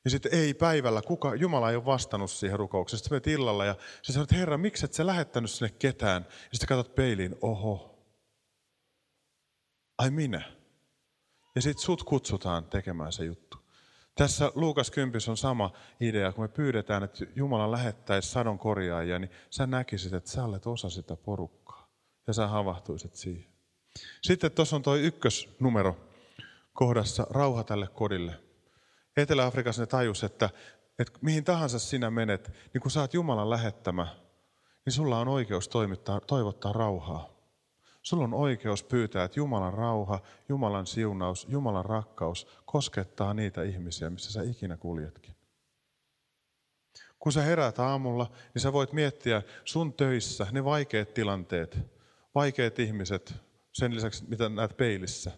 Ja 0.03 0.09
sitten 0.09 0.33
ei 0.33 0.53
päivällä, 0.53 1.01
kuka, 1.01 1.35
Jumala 1.35 1.69
ei 1.69 1.75
ole 1.75 1.85
vastannut 1.85 2.31
siihen 2.31 2.59
rukoukseen. 2.59 2.97
Sitten 2.97 3.15
menet 3.15 3.27
illalla 3.27 3.65
ja 3.65 3.75
sä 4.01 4.13
sanot, 4.13 4.31
Herra, 4.31 4.57
miksi 4.57 4.85
et 4.85 4.93
sä 4.93 5.05
lähettänyt 5.05 5.51
sinne 5.51 5.75
ketään? 5.79 6.25
Ja 6.29 6.49
sitten 6.51 6.67
katsot 6.67 6.95
peiliin, 6.95 7.35
oho, 7.41 7.99
ai 9.97 10.11
minä. 10.11 10.41
Ja 11.55 11.61
sitten 11.61 11.85
sut 11.85 12.03
kutsutaan 12.03 12.65
tekemään 12.65 13.11
se 13.11 13.25
juttu. 13.25 13.57
Tässä 14.15 14.51
Luukas 14.55 14.91
10 14.91 15.29
on 15.29 15.37
sama 15.37 15.71
idea, 15.99 16.31
kun 16.31 16.43
me 16.43 16.47
pyydetään, 16.47 17.03
että 17.03 17.25
Jumala 17.35 17.71
lähettäisi 17.71 18.29
sadon 18.29 18.59
korjaajia, 18.59 19.19
niin 19.19 19.31
sä 19.49 19.67
näkisit, 19.67 20.13
että 20.13 20.29
sä 20.29 20.43
olet 20.43 20.67
osa 20.67 20.89
sitä 20.89 21.15
porukkaa. 21.15 21.78
Ja 22.27 22.33
sä 22.33 22.47
havahtuisit 22.47 23.15
siihen. 23.15 23.45
Sitten 24.21 24.51
tuossa 24.51 24.75
on 24.75 24.81
tuo 24.81 24.95
ykkösnumero 24.95 25.97
kohdassa, 26.73 27.27
rauha 27.29 27.63
tälle 27.63 27.87
kodille. 27.87 28.35
Etelä-Afrikassa 29.17 29.81
ne 29.81 29.85
tajus, 29.85 30.23
että, 30.23 30.49
että 30.99 31.19
mihin 31.21 31.43
tahansa 31.43 31.79
sinä 31.79 32.11
menet, 32.11 32.51
niin 32.73 32.81
kun 32.81 32.91
sä 32.91 32.99
oot 32.99 33.13
Jumalan 33.13 33.49
lähettämä, 33.49 34.07
niin 34.85 34.93
sulla 34.93 35.19
on 35.19 35.27
oikeus 35.27 35.67
toimittaa, 35.67 36.19
toivottaa 36.19 36.73
rauhaa. 36.73 37.29
Sulla 38.01 38.23
on 38.23 38.33
oikeus 38.33 38.83
pyytää, 38.83 39.23
että 39.23 39.39
Jumalan 39.39 39.73
rauha, 39.73 40.19
Jumalan 40.49 40.87
siunaus, 40.87 41.47
Jumalan 41.49 41.85
rakkaus 41.85 42.47
koskettaa 42.65 43.33
niitä 43.33 43.63
ihmisiä, 43.63 44.09
missä 44.09 44.31
sä 44.31 44.41
ikinä 44.43 44.77
kuljetkin. 44.77 45.35
Kun 47.19 47.31
sä 47.31 47.41
heräät 47.41 47.79
aamulla, 47.79 48.31
niin 48.53 48.61
sä 48.61 48.73
voit 48.73 48.93
miettiä 48.93 49.41
sun 49.65 49.93
töissä 49.93 50.47
ne 50.51 50.63
vaikeat 50.63 51.13
tilanteet, 51.13 51.77
vaikeat 52.39 52.79
ihmiset, 52.79 53.33
sen 53.71 53.95
lisäksi 53.95 54.25
mitä 54.27 54.49
näet 54.49 54.77
peilissä. 54.77 55.31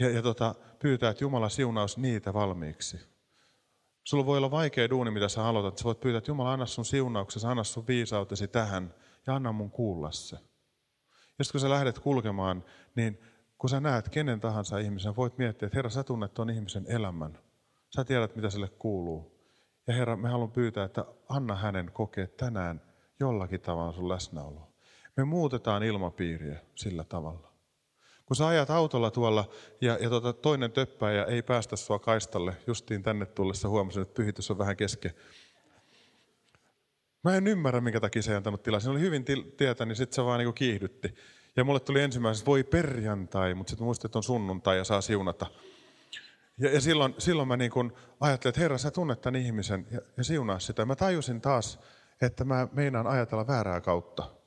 Ja, 0.00 0.10
ja 0.10 0.22
tota, 0.22 0.54
pyytää, 0.78 1.10
että 1.10 1.24
Jumala 1.24 1.48
siunaus 1.48 1.98
niitä 1.98 2.34
valmiiksi. 2.34 3.00
Sulla 4.04 4.26
voi 4.26 4.38
olla 4.38 4.50
vaikea 4.50 4.90
duuni, 4.90 5.10
mitä 5.10 5.28
sä 5.28 5.44
aloitat. 5.44 5.78
Sä 5.78 5.84
voit 5.84 6.00
pyytää, 6.00 6.18
että 6.18 6.30
Jumala 6.30 6.52
anna 6.52 6.66
sun 6.66 6.84
siunauksesi, 6.84 7.46
anna 7.46 7.64
sun 7.64 7.86
viisautesi 7.86 8.48
tähän 8.48 8.94
ja 9.26 9.34
anna 9.34 9.52
mun 9.52 9.70
kuulla 9.70 10.10
se. 10.10 10.36
Ja 11.38 11.44
kun 11.52 11.60
sä 11.60 11.70
lähdet 11.70 11.98
kulkemaan, 11.98 12.64
niin 12.96 13.18
kun 13.58 13.70
sä 13.70 13.80
näet 13.80 14.08
kenen 14.08 14.40
tahansa 14.40 14.78
ihmisen, 14.78 15.16
voit 15.16 15.38
miettiä, 15.38 15.66
että 15.66 15.78
Herra, 15.78 15.90
sä 15.90 16.04
tunnet 16.04 16.34
tuon 16.34 16.50
ihmisen 16.50 16.84
elämän. 16.88 17.38
Sä 17.96 18.04
tiedät, 18.04 18.36
mitä 18.36 18.50
sille 18.50 18.68
kuuluu. 18.68 19.38
Ja 19.86 19.94
Herra, 19.94 20.16
me 20.16 20.28
haluan 20.28 20.52
pyytää, 20.52 20.84
että 20.84 21.04
anna 21.28 21.56
hänen 21.56 21.90
kokea 21.92 22.26
tänään 22.26 22.82
jollakin 23.20 23.60
tavalla 23.60 23.92
sun 23.92 24.08
läsnäoloa. 24.08 24.71
Me 25.16 25.24
muutetaan 25.24 25.82
ilmapiiriä 25.82 26.60
sillä 26.74 27.04
tavalla. 27.04 27.52
Kun 28.26 28.36
sä 28.36 28.46
ajat 28.46 28.70
autolla 28.70 29.10
tuolla 29.10 29.48
ja, 29.80 29.98
ja 30.00 30.08
tuota, 30.08 30.32
toinen 30.32 30.72
töppää 30.72 31.12
ja 31.12 31.26
ei 31.26 31.42
päästä 31.42 31.76
sua 31.76 31.98
kaistalle, 31.98 32.56
justiin 32.66 33.02
tänne 33.02 33.26
tullessa 33.26 33.68
huomasin, 33.68 34.02
että 34.02 34.14
pyhitys 34.14 34.50
on 34.50 34.58
vähän 34.58 34.76
kesken. 34.76 35.10
Mä 37.24 37.36
en 37.36 37.46
ymmärrä, 37.46 37.80
minkä 37.80 38.00
takia 38.00 38.22
se 38.22 38.30
ei 38.30 38.36
antanut 38.36 38.62
tilaa. 38.62 38.80
Siinä 38.80 38.92
oli 38.92 39.00
hyvin 39.00 39.24
tietä, 39.56 39.84
niin 39.84 39.96
sitten 39.96 40.14
se 40.14 40.24
vaan 40.24 40.38
niin 40.38 40.54
kiihdytti. 40.54 41.14
Ja 41.56 41.64
mulle 41.64 41.80
tuli 41.80 42.00
ensimmäisenä, 42.00 42.46
voi 42.46 42.64
perjantai, 42.64 43.54
mutta 43.54 43.70
sitten 43.70 43.84
muistin, 43.84 44.08
että 44.08 44.18
on 44.18 44.22
sunnuntai 44.22 44.76
ja 44.76 44.84
saa 44.84 45.00
siunata. 45.00 45.46
Ja, 46.58 46.74
ja 46.74 46.80
silloin, 46.80 47.14
silloin 47.18 47.48
mä 47.48 47.56
niin 47.56 47.70
kun 47.70 47.92
ajattelin, 48.20 48.50
että 48.50 48.60
Herra, 48.60 48.78
sä 48.78 48.90
tunnet 48.90 49.20
tämän 49.20 49.40
ihmisen 49.40 49.86
ja, 49.90 50.00
ja 50.16 50.24
siunaa 50.24 50.58
sitä. 50.58 50.84
Mä 50.84 50.96
tajusin 50.96 51.40
taas, 51.40 51.80
että 52.20 52.44
mä 52.44 52.68
meinaan 52.72 53.06
ajatella 53.06 53.46
väärää 53.46 53.80
kautta. 53.80 54.41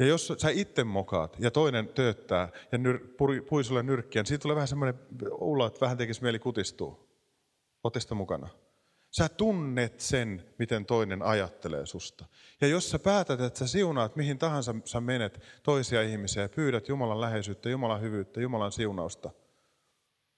Ja 0.00 0.06
jos 0.06 0.32
sä 0.38 0.50
itse 0.50 0.84
mokaat 0.84 1.36
ja 1.38 1.50
toinen 1.50 1.88
tööttää 1.88 2.48
ja 2.72 2.78
nyr, 2.78 2.98
pui, 3.16 3.40
pui 3.40 3.64
sulle 3.64 3.82
nyrkkiä, 3.82 4.20
niin 4.20 4.26
siitä 4.26 4.42
tulee 4.42 4.54
vähän 4.54 4.68
semmoinen 4.68 5.00
ulo, 5.30 5.66
että 5.66 5.80
vähän 5.80 5.96
tekisi 5.96 6.22
mieli 6.22 6.38
kutistua. 6.38 7.08
Ootte 7.84 8.14
mukana? 8.14 8.48
Sä 9.10 9.28
tunnet 9.28 10.00
sen, 10.00 10.44
miten 10.58 10.86
toinen 10.86 11.22
ajattelee 11.22 11.86
susta. 11.86 12.24
Ja 12.60 12.66
jos 12.66 12.90
sä 12.90 12.98
päätät, 12.98 13.40
että 13.40 13.58
sä 13.58 13.66
siunaat 13.66 14.16
mihin 14.16 14.38
tahansa 14.38 14.74
sä 14.84 15.00
menet 15.00 15.42
toisia 15.62 16.02
ihmisiä 16.02 16.42
ja 16.42 16.48
pyydät 16.48 16.88
Jumalan 16.88 17.20
läheisyyttä, 17.20 17.70
Jumalan 17.70 18.00
hyvyyttä, 18.00 18.40
Jumalan 18.40 18.72
siunausta, 18.72 19.30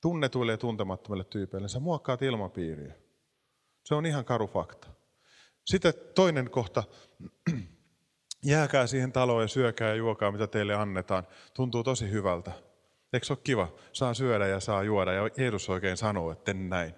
tunnetuille 0.00 0.52
ja 0.52 0.58
tuntemattomille 0.58 1.24
tyypeille, 1.24 1.68
sä 1.68 1.80
muokkaat 1.80 2.22
ilmapiiriä. 2.22 2.94
Se 3.84 3.94
on 3.94 4.06
ihan 4.06 4.24
karu 4.24 4.46
fakta. 4.46 4.88
Sitten 5.64 5.94
toinen 6.14 6.50
kohta, 6.50 6.84
jääkää 8.44 8.86
siihen 8.86 9.12
taloon 9.12 9.42
ja 9.42 9.48
syökää 9.48 9.88
ja 9.88 9.94
juokaa, 9.94 10.32
mitä 10.32 10.46
teille 10.46 10.74
annetaan. 10.74 11.26
Tuntuu 11.54 11.84
tosi 11.84 12.10
hyvältä. 12.10 12.52
Eikö 13.12 13.26
se 13.26 13.32
ole 13.32 13.40
kiva? 13.44 13.74
Saa 13.92 14.14
syödä 14.14 14.46
ja 14.46 14.60
saa 14.60 14.82
juoda. 14.82 15.12
Ja 15.12 15.22
Jeesus 15.36 15.68
oikein 15.68 15.96
sanoo, 15.96 16.32
että 16.32 16.54
näin. 16.54 16.94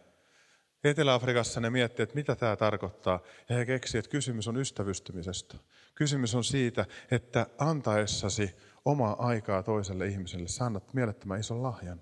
Etelä-Afrikassa 0.84 1.60
ne 1.60 1.70
miettii, 1.70 2.02
että 2.02 2.14
mitä 2.14 2.36
tämä 2.36 2.56
tarkoittaa. 2.56 3.20
Ja 3.48 3.56
he 3.56 3.66
keksivät, 3.66 4.04
että 4.04 4.10
kysymys 4.10 4.48
on 4.48 4.56
ystävystymisestä. 4.56 5.56
Kysymys 5.94 6.34
on 6.34 6.44
siitä, 6.44 6.86
että 7.10 7.46
antaessasi 7.58 8.56
omaa 8.84 9.26
aikaa 9.26 9.62
toiselle 9.62 10.06
ihmiselle, 10.06 10.48
sä 10.48 10.64
annat 10.64 10.94
mielettömän 10.94 11.40
ison 11.40 11.62
lahjan. 11.62 12.00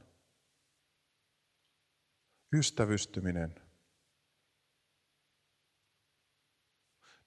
Ystävystyminen. 2.52 3.54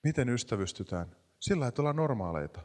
Miten 0.04 0.30
ystävystytään? 0.30 1.16
Sillä 1.46 1.68
että 1.68 1.82
ollaan 1.82 1.96
normaaleita. 1.96 2.62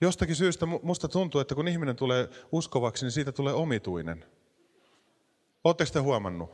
Jostakin 0.00 0.36
syystä 0.36 0.66
musta 0.66 1.08
tuntuu, 1.08 1.40
että 1.40 1.54
kun 1.54 1.68
ihminen 1.68 1.96
tulee 1.96 2.28
uskovaksi, 2.52 3.04
niin 3.04 3.12
siitä 3.12 3.32
tulee 3.32 3.52
omituinen. 3.52 4.24
Oletteko 5.64 5.90
te 5.92 5.98
huomannut? 5.98 6.50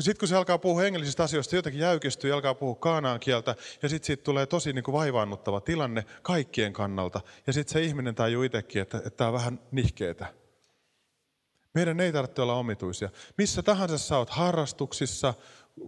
Sitten 0.00 0.18
kun 0.18 0.28
se 0.28 0.36
alkaa 0.36 0.58
puhua 0.58 0.80
hengellisistä 0.80 1.22
asioista, 1.22 1.56
jotenkin 1.56 1.80
jäykistyy 1.80 2.30
ja 2.30 2.34
alkaa 2.34 2.54
puhua 2.54 2.74
kaanaan 2.74 3.20
kieltä, 3.20 3.56
ja 3.82 3.88
sitten 3.88 4.06
siitä 4.06 4.22
tulee 4.22 4.46
tosi 4.46 4.72
niin 4.72 4.84
kuin 4.84 4.92
vaivaannuttava 4.92 5.60
tilanne 5.60 6.04
kaikkien 6.22 6.72
kannalta. 6.72 7.20
Ja 7.46 7.52
sitten 7.52 7.72
se 7.72 7.82
ihminen 7.82 8.14
tajuu 8.14 8.42
itsekin, 8.42 8.82
että, 8.82 8.98
että 8.98 9.10
tämä 9.10 9.28
on 9.28 9.34
vähän 9.34 9.60
nihkeetä. 9.70 10.26
Meidän 11.74 12.00
ei 12.00 12.12
tarvitse 12.12 12.42
olla 12.42 12.54
omituisia. 12.54 13.10
Missä 13.38 13.62
tahansa 13.62 13.98
sä 13.98 14.18
oot 14.18 14.30
harrastuksissa, 14.30 15.34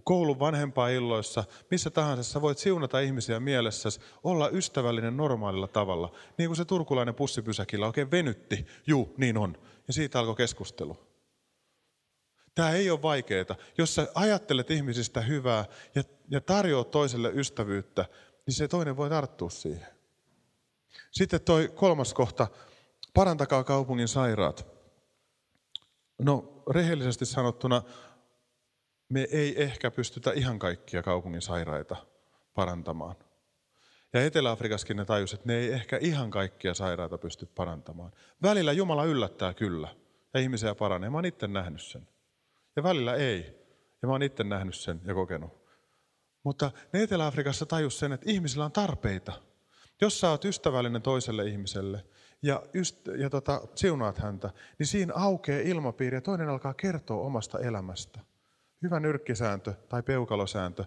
koulun 0.04 0.38
vanhempailloissa, 0.38 1.44
missä 1.70 1.90
tahansa 1.90 2.22
sä 2.22 2.40
voit 2.40 2.58
siunata 2.58 3.00
ihmisiä 3.00 3.40
mielessäsi, 3.40 4.00
olla 4.24 4.48
ystävällinen 4.48 5.16
normaalilla 5.16 5.68
tavalla. 5.68 6.12
Niin 6.38 6.48
kuin 6.48 6.56
se 6.56 6.64
turkulainen 6.64 7.14
pussipysäkillä 7.14 7.86
oikein 7.86 8.10
venytti, 8.10 8.66
juu, 8.86 9.14
niin 9.16 9.38
on. 9.38 9.58
Ja 9.86 9.92
siitä 9.92 10.18
alkoi 10.18 10.36
keskustelu. 10.36 10.98
Tämä 12.54 12.70
ei 12.70 12.90
ole 12.90 13.02
vaikeaa. 13.02 13.56
Jos 13.78 13.94
sä 13.94 14.08
ajattelet 14.14 14.70
ihmisistä 14.70 15.20
hyvää 15.20 15.64
ja, 15.94 16.02
ja 16.30 16.40
tarjoat 16.40 16.90
toiselle 16.90 17.30
ystävyyttä, 17.34 18.04
niin 18.46 18.54
se 18.54 18.68
toinen 18.68 18.96
voi 18.96 19.08
tarttua 19.08 19.50
siihen. 19.50 19.86
Sitten 21.10 21.40
toi 21.40 21.72
kolmas 21.74 22.14
kohta, 22.14 22.46
parantakaa 23.14 23.64
kaupungin 23.64 24.08
sairaat. 24.08 24.66
No 26.18 26.62
rehellisesti 26.70 27.26
sanottuna, 27.26 27.82
me 29.08 29.28
ei 29.30 29.62
ehkä 29.62 29.90
pystytä 29.90 30.32
ihan 30.32 30.58
kaikkia 30.58 31.02
kaupungin 31.02 31.42
sairaita 31.42 31.96
parantamaan. 32.54 33.16
Ja 34.12 34.25
Etelä-Afrikaskin 34.25 34.96
ne 34.96 35.04
tajus, 35.04 35.34
että 35.34 35.46
ne 35.49 35.54
ei 35.54 35.73
ehkä 35.73 35.99
ihan 36.00 36.30
kaikkia 36.30 36.75
sairaita 36.75 37.18
pysty 37.18 37.46
parantamaan. 37.46 38.12
Välillä 38.42 38.73
Jumala 38.73 39.04
yllättää 39.04 39.54
kyllä 39.54 39.88
ja 40.34 40.40
ihmisiä 40.40 40.75
paranee. 40.75 41.11
Mä 41.11 41.16
oon 41.16 41.25
itse 41.25 41.49
nähnyt 41.49 41.82
sen. 41.82 42.08
Ja 42.76 42.82
välillä 42.82 43.14
ei. 43.14 43.64
Ja 44.02 44.08
mä 44.08 44.12
oon 44.12 44.23
itse 44.23 44.44
nähnyt 44.44 44.75
sen 44.75 45.00
ja 45.04 45.14
kokenut. 45.14 45.64
Mutta 46.44 46.70
ne 46.92 47.02
Etelä-Afrikassa 47.02 47.66
tajus 47.66 47.99
sen, 47.99 48.12
että 48.12 48.30
ihmisillä 48.30 48.64
on 48.64 48.73
tarpeita. 48.73 49.32
Jos 50.00 50.20
sä 50.20 50.30
oot 50.30 50.44
ystävällinen 50.44 51.02
toiselle 51.02 51.46
ihmiselle 51.46 52.04
ja, 52.42 52.62
yst- 52.75 53.18
ja 53.18 53.30
tota, 53.30 53.61
siunaat 53.75 54.18
häntä, 54.18 54.50
niin 54.78 54.87
siinä 54.87 55.12
aukeaa 55.16 55.61
ilmapiiri 55.61 56.16
ja 56.16 56.20
toinen 56.20 56.49
alkaa 56.49 56.75
kertoa 56.75 57.26
omasta 57.26 57.58
elämästä. 57.58 58.20
Hyvä 58.84 59.00
nyrkkisääntö 59.00 59.74
tai 59.88 60.02
peukalosääntö 60.02 60.84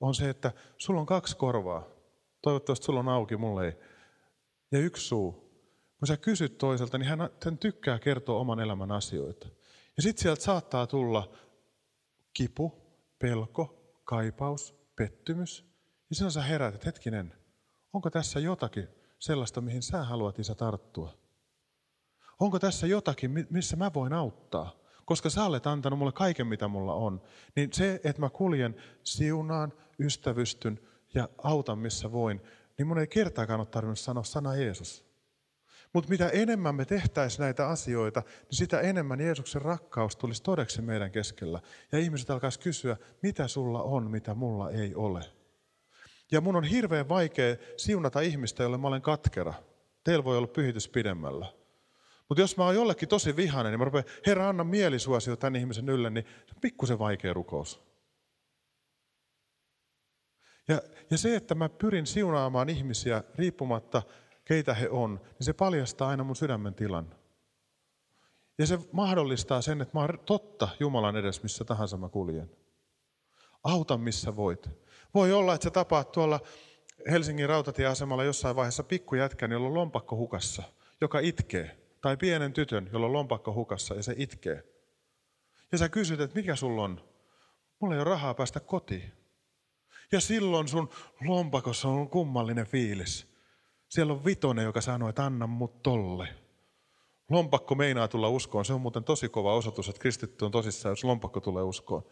on 0.00 0.14
se, 0.14 0.30
että 0.30 0.52
sulla 0.78 1.00
on 1.00 1.06
kaksi 1.06 1.36
korvaa. 1.36 1.86
Toivottavasti 2.42 2.86
sulla 2.86 3.00
on 3.00 3.08
auki, 3.08 3.36
mulle 3.36 3.66
ei. 3.66 3.72
Ja 4.72 4.78
yksi 4.78 5.06
suu. 5.06 5.32
Kun 5.98 6.08
sä 6.08 6.16
kysyt 6.16 6.58
toiselta, 6.58 6.98
niin 6.98 7.08
hän, 7.08 7.18
hän 7.44 7.58
tykkää 7.58 7.98
kertoa 7.98 8.40
oman 8.40 8.60
elämän 8.60 8.92
asioita. 8.92 9.48
Ja 9.96 10.02
sitten 10.02 10.22
sieltä 10.22 10.42
saattaa 10.42 10.86
tulla 10.86 11.32
kipu, 12.34 12.72
pelko, 13.18 13.94
kaipaus, 14.04 14.74
pettymys. 14.96 15.64
Ja 16.10 16.16
silloin 16.16 16.32
sä 16.32 16.42
herät, 16.42 16.74
että 16.74 16.86
hetkinen, 16.86 17.34
onko 17.92 18.10
tässä 18.10 18.40
jotakin 18.40 18.88
sellaista, 19.18 19.60
mihin 19.60 19.82
sä 19.82 20.04
haluat 20.04 20.38
isä 20.38 20.54
tarttua? 20.54 21.18
Onko 22.40 22.58
tässä 22.58 22.86
jotakin, 22.86 23.46
missä 23.50 23.76
mä 23.76 23.90
voin 23.94 24.12
auttaa? 24.12 24.87
Koska 25.08 25.30
sä 25.30 25.44
olet 25.44 25.66
antanut 25.66 25.98
mulle 25.98 26.12
kaiken, 26.12 26.46
mitä 26.46 26.68
mulla 26.68 26.94
on. 26.94 27.20
Niin 27.56 27.72
se, 27.72 28.00
että 28.04 28.20
mä 28.20 28.30
kuljen 28.30 28.76
siunaan, 29.02 29.72
ystävystyn 30.00 30.80
ja 31.14 31.28
autan, 31.38 31.78
missä 31.78 32.12
voin, 32.12 32.40
niin 32.78 32.86
mun 32.86 32.98
ei 32.98 33.06
kertaakaan 33.06 33.60
ole 33.60 33.66
tarvinnut 33.66 33.98
sanoa 33.98 34.24
sana 34.24 34.56
Jeesus. 34.56 35.04
Mutta 35.92 36.10
mitä 36.10 36.28
enemmän 36.28 36.74
me 36.74 36.84
tehtäisiin 36.84 37.42
näitä 37.42 37.68
asioita, 37.68 38.20
niin 38.20 38.58
sitä 38.58 38.80
enemmän 38.80 39.20
Jeesuksen 39.20 39.62
rakkaus 39.62 40.16
tulisi 40.16 40.42
todeksi 40.42 40.82
meidän 40.82 41.10
keskellä. 41.10 41.60
Ja 41.92 41.98
ihmiset 41.98 42.30
alkaisi 42.30 42.60
kysyä, 42.60 42.96
mitä 43.22 43.48
sulla 43.48 43.82
on, 43.82 44.10
mitä 44.10 44.34
mulla 44.34 44.70
ei 44.70 44.94
ole. 44.94 45.24
Ja 46.32 46.40
mun 46.40 46.56
on 46.56 46.64
hirveän 46.64 47.08
vaikea 47.08 47.56
siunata 47.76 48.20
ihmistä, 48.20 48.62
jolle 48.62 48.78
mä 48.78 48.88
olen 48.88 49.02
katkera. 49.02 49.54
Teillä 50.04 50.24
voi 50.24 50.38
olla 50.38 50.48
pyhitys 50.48 50.88
pidemmällä. 50.88 51.46
Mutta 52.28 52.40
jos 52.40 52.56
mä 52.56 52.64
oon 52.64 52.74
jollekin 52.74 53.08
tosi 53.08 53.36
vihainen, 53.36 53.72
niin 53.72 53.78
mä 53.78 53.84
rupean, 53.84 54.04
Herra, 54.26 54.48
anna 54.48 54.64
mielisuosio 54.64 55.36
tämän 55.36 55.56
ihmisen 55.56 55.88
ylle, 55.88 56.10
niin 56.10 56.24
se 56.24 56.52
on 56.54 56.60
pikkusen 56.60 56.98
vaikea 56.98 57.32
rukous. 57.32 57.88
Ja, 60.68 60.82
ja 61.10 61.18
se, 61.18 61.36
että 61.36 61.54
mä 61.54 61.68
pyrin 61.68 62.06
siunaamaan 62.06 62.68
ihmisiä 62.68 63.24
riippumatta 63.34 64.02
keitä 64.44 64.74
he 64.74 64.88
on, 64.88 65.20
niin 65.22 65.44
se 65.44 65.52
paljastaa 65.52 66.08
aina 66.08 66.24
mun 66.24 66.36
sydämen 66.36 66.74
tilan. 66.74 67.14
Ja 68.58 68.66
se 68.66 68.78
mahdollistaa 68.92 69.62
sen, 69.62 69.80
että 69.80 69.98
mä 69.98 70.00
oon 70.00 70.18
totta 70.26 70.68
Jumalan 70.80 71.16
edes, 71.16 71.42
missä 71.42 71.64
tahansa 71.64 71.96
mä 71.96 72.08
kuljen. 72.08 72.50
Auta 73.64 73.98
missä 73.98 74.36
voit. 74.36 74.70
Voi 75.14 75.32
olla, 75.32 75.54
että 75.54 75.64
sä 75.64 75.70
tapaat 75.70 76.12
tuolla 76.12 76.40
Helsingin 77.10 77.48
rautatieasemalla 77.48 78.24
jossain 78.24 78.56
vaiheessa 78.56 78.84
pikkujätkän, 78.84 79.52
jolla 79.52 79.68
on 79.68 79.74
lompakko 79.74 80.16
hukassa, 80.16 80.62
joka 81.00 81.18
itkee. 81.18 81.87
Tai 82.00 82.16
pienen 82.16 82.52
tytön, 82.52 82.90
jolla 82.92 83.06
on 83.06 83.12
lompakko 83.12 83.54
hukassa 83.54 83.94
ja 83.94 84.02
se 84.02 84.14
itkee. 84.16 84.62
Ja 85.72 85.78
sä 85.78 85.88
kysyt, 85.88 86.20
että 86.20 86.36
mikä 86.36 86.56
sulla 86.56 86.82
on? 86.82 87.00
Mulla 87.80 87.94
ei 87.94 88.00
ole 88.00 88.10
rahaa 88.10 88.34
päästä 88.34 88.60
kotiin. 88.60 89.12
Ja 90.12 90.20
silloin 90.20 90.68
sun 90.68 90.88
lompakossa 91.26 91.88
on 91.88 92.10
kummallinen 92.10 92.66
fiilis. 92.66 93.26
Siellä 93.88 94.12
on 94.12 94.24
vitonen, 94.24 94.64
joka 94.64 94.80
sanoo, 94.80 95.08
että 95.08 95.26
anna 95.26 95.46
mut 95.46 95.82
tolle. 95.82 96.28
Lompakko 97.30 97.74
meinaa 97.74 98.08
tulla 98.08 98.28
uskoon. 98.28 98.64
Se 98.64 98.72
on 98.72 98.80
muuten 98.80 99.04
tosi 99.04 99.28
kova 99.28 99.54
osoitus, 99.54 99.88
että 99.88 100.00
kristitty 100.00 100.44
on 100.44 100.50
tosissaan, 100.50 100.92
jos 100.92 101.04
lompakko 101.04 101.40
tulee 101.40 101.62
uskoon. 101.62 102.04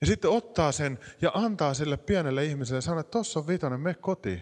Ja 0.00 0.06
sitten 0.06 0.30
ottaa 0.30 0.72
sen 0.72 0.98
ja 1.20 1.30
antaa 1.34 1.74
sille 1.74 1.96
pienelle 1.96 2.44
ihmiselle 2.44 2.78
ja 2.78 2.82
sanoo, 2.82 3.00
että 3.00 3.10
tuossa 3.10 3.40
on 3.40 3.46
vitonen, 3.46 3.80
me 3.80 3.94
kotiin. 3.94 4.40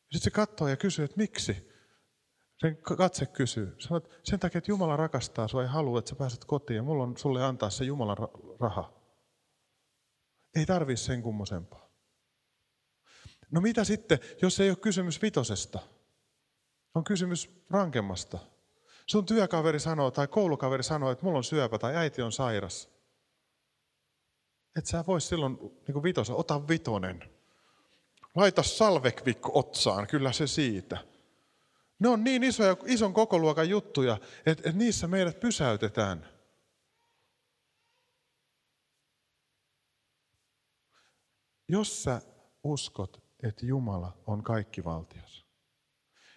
Sitten 0.00 0.20
se 0.20 0.30
katsoo 0.30 0.68
ja 0.68 0.76
kysyy, 0.76 1.04
että 1.04 1.16
miksi? 1.16 1.73
Sen 2.64 2.76
katse 2.76 3.26
kysyy. 3.26 3.76
Sanoo, 3.78 3.96
että 3.96 4.08
sen 4.22 4.40
takia, 4.40 4.58
että 4.58 4.70
Jumala 4.70 4.96
rakastaa 4.96 5.48
sinua, 5.48 5.62
ei 5.62 5.68
halua, 5.68 5.98
että 5.98 6.08
sä 6.08 6.16
pääset 6.16 6.44
kotiin 6.44 6.76
ja 6.76 6.82
mulla 6.82 7.02
on 7.02 7.16
sulle 7.16 7.44
antaa 7.44 7.70
se 7.70 7.84
Jumalan 7.84 8.16
raha. 8.60 8.92
Ei 10.56 10.66
tarvii 10.66 10.96
sen 10.96 11.22
kummosempaa. 11.22 11.88
No 13.50 13.60
mitä 13.60 13.84
sitten, 13.84 14.18
jos 14.42 14.60
ei 14.60 14.70
ole 14.70 14.76
kysymys 14.76 15.22
vitosesta? 15.22 15.78
On 16.94 17.04
kysymys 17.04 17.64
rankemmasta. 17.70 18.38
Sun 19.06 19.26
työkaveri 19.26 19.80
sanoo 19.80 20.10
tai 20.10 20.28
koulukaveri 20.28 20.82
sanoo, 20.82 21.10
että 21.10 21.24
mulla 21.24 21.38
on 21.38 21.44
syöpä 21.44 21.78
tai 21.78 21.96
äiti 21.96 22.22
on 22.22 22.32
sairas. 22.32 22.88
Et 24.76 24.86
sä 24.86 25.04
vois 25.06 25.28
silloin 25.28 25.58
niin 25.88 26.02
vitosa, 26.02 26.34
ota 26.34 26.68
vitonen. 26.68 27.30
Laita 28.34 28.62
salvekvikko 28.62 29.50
otsaan, 29.54 30.06
kyllä 30.06 30.32
se 30.32 30.46
siitä. 30.46 31.13
Ne 32.04 32.08
on 32.08 32.24
niin 32.24 32.42
isoja, 32.42 32.76
ison 32.86 33.14
kokoluokan 33.14 33.68
juttuja, 33.68 34.18
että, 34.46 34.50
että 34.50 34.78
niissä 34.78 35.06
meidät 35.06 35.40
pysäytetään. 35.40 36.28
Jos 41.68 42.02
sä 42.02 42.20
uskot, 42.64 43.24
että 43.42 43.66
Jumala 43.66 44.22
on 44.26 44.42
kaikkivaltias. 44.42 45.46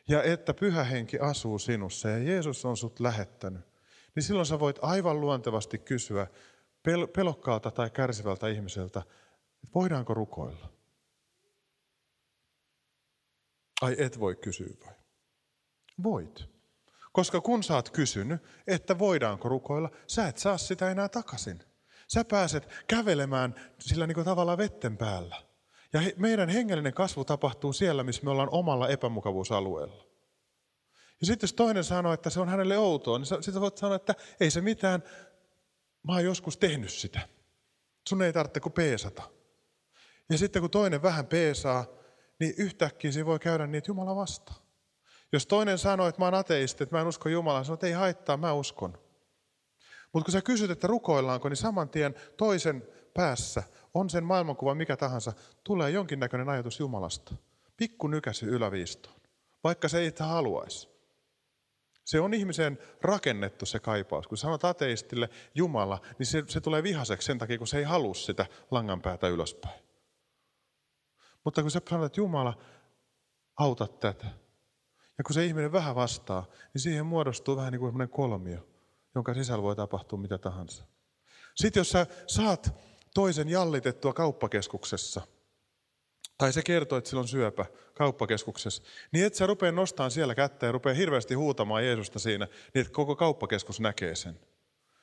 Ja 0.08 0.24
että 0.24 0.54
pyhä 0.54 0.84
henki 0.84 1.20
asuu 1.20 1.60
sinussa 1.60 2.10
ja 2.10 2.18
Jeesus 2.18 2.66
on 2.66 2.78
sut 2.78 3.00
lähettänyt. 3.00 3.66
Niin 4.16 4.24
silloin 4.24 4.46
sä 4.46 4.60
voit 4.60 4.80
aivan 4.82 5.22
luontevasti 5.22 5.78
kysyä 5.78 6.28
pel- 6.88 7.08
pelokkaalta 7.16 7.72
tai 7.72 7.90
kärsivältä 7.90 8.48
ihmiseltä, 8.48 9.00
että 9.00 9.74
voidaanko 9.76 10.14
rukoilla? 10.14 10.74
Ai 13.82 13.96
et 14.00 14.20
voi 14.20 14.36
kysyä 14.36 14.74
vai? 14.86 15.07
Voit. 16.04 16.46
Koska 17.12 17.42
kun 17.42 17.64
sä 17.64 17.76
oot 17.76 17.90
kysynyt, 17.90 18.42
että 18.68 19.00
voidaanko 19.00 19.50
rukoilla, 19.50 19.90
sä 20.08 20.28
et 20.28 20.38
saa 20.38 20.58
sitä 20.58 20.92
enää 20.92 21.10
takaisin. 21.10 21.64
Sä 22.08 22.26
pääset 22.26 22.68
kävelemään 22.88 23.56
sillä 23.80 24.08
niin 24.08 24.16
kuin 24.16 24.26
tavallaan 24.26 24.58
vetten 24.58 24.98
päällä. 24.98 25.36
Ja 25.94 26.02
he, 26.02 26.14
meidän 26.18 26.50
hengellinen 26.50 26.94
kasvu 26.94 27.26
tapahtuu 27.26 27.74
siellä, 27.74 28.04
missä 28.04 28.24
me 28.24 28.32
ollaan 28.32 28.50
omalla 28.52 28.90
epämukavuusalueella. 28.90 30.08
Ja 31.22 31.28
sitten 31.28 31.48
jos 31.48 31.54
toinen 31.54 31.84
sanoo, 31.84 32.14
että 32.14 32.30
se 32.30 32.40
on 32.40 32.50
hänelle 32.50 32.78
outoa, 32.78 33.18
niin 33.18 33.26
sitten 33.26 33.62
voit 33.62 33.78
sanoa, 33.78 33.96
että 33.96 34.16
ei 34.40 34.52
se 34.52 34.62
mitään, 34.62 35.04
mä 36.04 36.14
oon 36.14 36.26
joskus 36.26 36.58
tehnyt 36.58 36.92
sitä. 36.92 37.20
Sun 38.10 38.22
ei 38.22 38.34
tarvitse 38.34 38.60
kuin 38.60 38.74
peesata. 38.74 39.24
Ja 40.30 40.38
sitten 40.38 40.62
kun 40.62 40.72
toinen 40.72 41.02
vähän 41.02 41.28
peesaa, 41.28 41.86
niin 42.40 42.54
yhtäkkiä 42.58 43.12
siinä 43.12 43.26
voi 43.26 43.40
käydä 43.40 43.68
niin, 43.68 43.76
että 43.76 43.90
Jumala 43.90 44.16
vastaa. 44.16 44.67
Jos 45.32 45.48
toinen 45.48 45.78
sanoo, 45.78 46.08
että 46.08 46.22
mä 46.22 46.26
oon 46.26 46.34
ateisti, 46.34 46.84
että 46.84 46.96
mä 46.96 47.02
en 47.02 47.08
usko 47.08 47.30
Jumalaa, 47.30 47.64
sanoo, 47.64 47.74
että 47.74 47.88
ei 47.88 47.94
haittaa, 47.94 48.38
mä 48.38 48.54
uskon. 48.54 48.98
Mutta 50.14 50.26
kun 50.26 50.32
sä 50.32 50.42
kysyt, 50.42 50.72
että 50.72 50.88
rukoillaanko, 50.88 51.50
niin 51.50 51.58
saman 51.58 51.90
tien 51.90 52.16
toisen 52.38 52.84
päässä 53.14 53.64
on 53.94 54.10
sen 54.10 54.24
maailmankuva 54.24 54.76
mikä 54.76 54.98
tahansa, 54.98 55.34
tulee 55.64 55.92
jonkinnäköinen 55.92 56.50
ajatus 56.50 56.80
Jumalasta. 56.80 57.36
Pikku 57.78 58.08
nykäsy 58.08 58.46
yläviistoon, 58.46 59.22
vaikka 59.64 59.88
se 59.88 60.00
ei 60.00 60.10
sitä 60.10 60.24
haluaisi. 60.24 60.98
Se 62.06 62.20
on 62.20 62.34
ihmisen 62.34 62.78
rakennettu 63.02 63.66
se 63.66 63.80
kaipaus. 63.80 64.28
Kun 64.28 64.38
sanot 64.38 64.66
ateistille 64.66 65.30
Jumala, 65.56 66.02
niin 66.20 66.28
se, 66.28 66.44
se 66.48 66.62
tulee 66.62 66.84
vihaseksi 66.84 67.26
sen 67.26 67.38
takia, 67.38 67.58
kun 67.58 67.68
se 67.68 67.78
ei 67.78 67.84
halua 67.84 68.14
sitä 68.14 68.46
langanpäätä 68.72 69.28
ylöspäin. 69.28 69.84
Mutta 71.44 71.62
kun 71.62 71.72
sä 71.72 71.82
sanot, 71.90 72.18
Jumala, 72.18 72.58
auta 73.58 73.88
tätä. 73.88 74.26
Ja 75.18 75.24
kun 75.24 75.34
se 75.34 75.46
ihminen 75.46 75.72
vähän 75.72 75.96
vastaa, 75.96 76.46
niin 76.74 76.82
siihen 76.82 77.06
muodostuu 77.06 77.56
vähän 77.56 77.72
niin 77.72 77.80
kuin 77.80 78.10
kolmio, 78.10 78.68
jonka 79.16 79.34
sisällä 79.34 79.64
voi 79.64 79.76
tapahtua 79.76 80.20
mitä 80.20 80.38
tahansa. 80.38 80.84
Sitten 81.56 81.80
jos 81.82 81.90
sä 81.90 82.08
saat 82.28 82.76
toisen 83.14 83.50
jallitettua 83.50 84.14
kauppakeskuksessa, 84.14 85.22
tai 86.38 86.54
se 86.54 86.62
kertoo, 86.62 86.98
että 86.98 87.10
sillä 87.10 87.22
on 87.22 87.28
syöpä 87.28 87.66
kauppakeskuksessa, 87.94 88.84
niin 89.12 89.26
et 89.26 89.36
sä 89.36 89.46
rupea 89.46 89.72
nostamaan 89.72 90.12
siellä 90.12 90.36
kättä 90.36 90.66
ja 90.66 90.72
rupea 90.72 90.94
hirveästi 90.94 91.34
huutamaan 91.34 91.86
Jeesusta 91.86 92.20
siinä, 92.20 92.46
niin 92.46 92.82
että 92.82 92.94
koko 92.94 93.16
kauppakeskus 93.16 93.80
näkee 93.80 94.16
sen. 94.16 94.40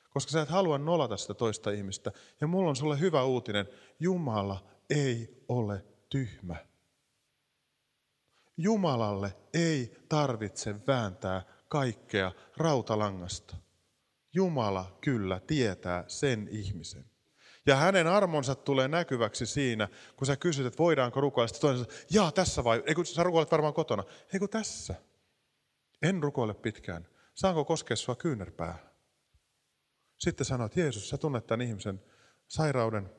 Koska 0.09 0.31
sä 0.31 0.41
et 0.41 0.49
halua 0.49 0.77
nolata 0.77 1.17
sitä 1.17 1.33
toista 1.33 1.71
ihmistä. 1.71 2.11
Ja 2.41 2.47
mulla 2.47 2.69
on 2.69 2.75
sulle 2.75 2.99
hyvä 2.99 3.23
uutinen. 3.23 3.67
Jumala 3.99 4.63
ei 4.89 5.43
ole 5.47 5.85
tyhmä. 6.09 6.55
Jumalalle 8.57 9.35
ei 9.53 9.97
tarvitse 10.09 10.75
vääntää 10.87 11.43
kaikkea 11.69 12.31
rautalangasta. 12.57 13.55
Jumala 14.33 14.97
kyllä 15.01 15.39
tietää 15.39 16.03
sen 16.07 16.47
ihmisen. 16.51 17.05
Ja 17.65 17.75
hänen 17.75 18.07
armonsa 18.07 18.55
tulee 18.55 18.87
näkyväksi 18.87 19.45
siinä, 19.45 19.87
kun 20.15 20.27
sä 20.27 20.37
kysyt, 20.37 20.65
että 20.65 20.77
voidaanko 20.77 21.21
rukoilla. 21.21 21.47
Sitten 21.47 21.61
toinen 21.61 21.85
sanoo, 21.85 22.05
jaa 22.09 22.31
tässä 22.31 22.63
vai, 22.63 22.83
ei 22.85 22.95
kun 22.95 23.05
sä 23.05 23.23
rukoilet 23.23 23.51
varmaan 23.51 23.73
kotona. 23.73 24.03
Ei 24.33 24.39
kun 24.39 24.49
tässä. 24.49 24.95
En 26.01 26.23
rukoile 26.23 26.53
pitkään. 26.53 27.07
Saanko 27.35 27.65
koskea 27.65 27.97
sua 27.97 28.15
kyynärpää? 28.15 28.77
Sitten 30.17 30.45
sanoit, 30.45 30.75
Jeesus, 30.75 31.09
sä 31.09 31.17
tunnet 31.17 31.47
tämän 31.47 31.67
ihmisen 31.67 32.01
sairauden. 32.47 33.09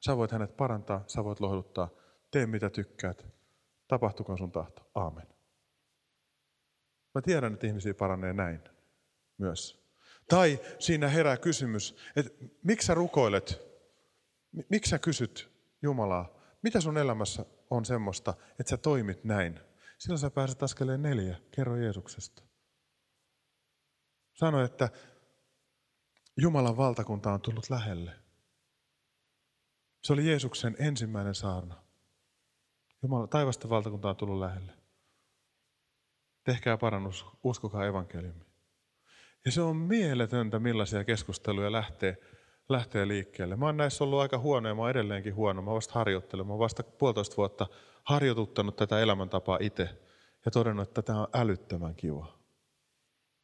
Sä 0.00 0.16
voit 0.16 0.32
hänet 0.32 0.56
parantaa, 0.56 1.04
sä 1.06 1.24
voit 1.24 1.40
lohduttaa. 1.40 1.88
Tee 2.30 2.46
mitä 2.46 2.70
tykkäät. 2.70 3.37
Tapahtukoon 3.88 4.38
sun 4.38 4.52
tahto. 4.52 4.90
Aamen. 4.94 5.26
Mä 7.14 7.22
tiedän, 7.22 7.54
että 7.54 7.66
ihmisiä 7.66 7.94
paranee 7.94 8.32
näin 8.32 8.60
myös. 9.38 9.88
Tai 10.28 10.60
siinä 10.78 11.08
herää 11.08 11.36
kysymys, 11.36 11.96
että 12.16 12.32
miksi 12.62 12.86
sä 12.86 12.94
rukoilet, 12.94 13.60
miksi 14.68 14.90
sä 14.90 14.98
kysyt 14.98 15.50
Jumalaa, 15.82 16.38
mitä 16.62 16.80
sun 16.80 16.98
elämässä 16.98 17.44
on 17.70 17.84
semmoista, 17.84 18.34
että 18.60 18.70
sä 18.70 18.76
toimit 18.76 19.24
näin. 19.24 19.60
Silloin 19.98 20.18
sä 20.18 20.30
pääset 20.30 20.62
askeleen 20.62 21.02
neljä, 21.02 21.36
kerro 21.50 21.76
Jeesuksesta. 21.76 22.42
Sano, 24.34 24.64
että 24.64 24.88
Jumalan 26.36 26.76
valtakunta 26.76 27.32
on 27.32 27.40
tullut 27.40 27.70
lähelle. 27.70 28.12
Se 30.02 30.12
oli 30.12 30.26
Jeesuksen 30.26 30.76
ensimmäinen 30.78 31.34
saarna. 31.34 31.87
Jumala, 33.02 33.26
taivasta 33.26 33.68
valtakunta 33.68 34.08
on 34.08 34.16
tullut 34.16 34.38
lähelle. 34.38 34.72
Tehkää 36.44 36.76
parannus, 36.76 37.26
uskokaa 37.44 37.86
evankeliumi. 37.86 38.44
Ja 39.44 39.52
se 39.52 39.60
on 39.60 39.76
mieletöntä, 39.76 40.58
millaisia 40.58 41.04
keskusteluja 41.04 41.72
lähtee, 41.72 42.16
lähtee 42.68 43.08
liikkeelle. 43.08 43.56
Mä 43.56 43.66
oon 43.66 43.76
näissä 43.76 44.04
ollut 44.04 44.20
aika 44.20 44.38
huono 44.38 44.68
ja 44.68 44.74
mä 44.74 44.80
oon 44.80 44.90
edelleenkin 44.90 45.34
huono. 45.34 45.62
Mä 45.62 45.70
vasta 45.70 45.94
harjoittelen. 45.94 46.46
Mä 46.46 46.52
oon 46.52 46.58
vasta 46.58 46.82
puolitoista 46.82 47.36
vuotta 47.36 47.66
harjoituttanut 48.04 48.76
tätä 48.76 49.00
elämäntapaa 49.00 49.58
itse 49.60 49.88
ja 50.44 50.50
todennut, 50.50 50.88
että 50.88 51.02
tämä 51.02 51.20
on 51.20 51.28
älyttömän 51.34 51.94
kiva. 51.94 52.37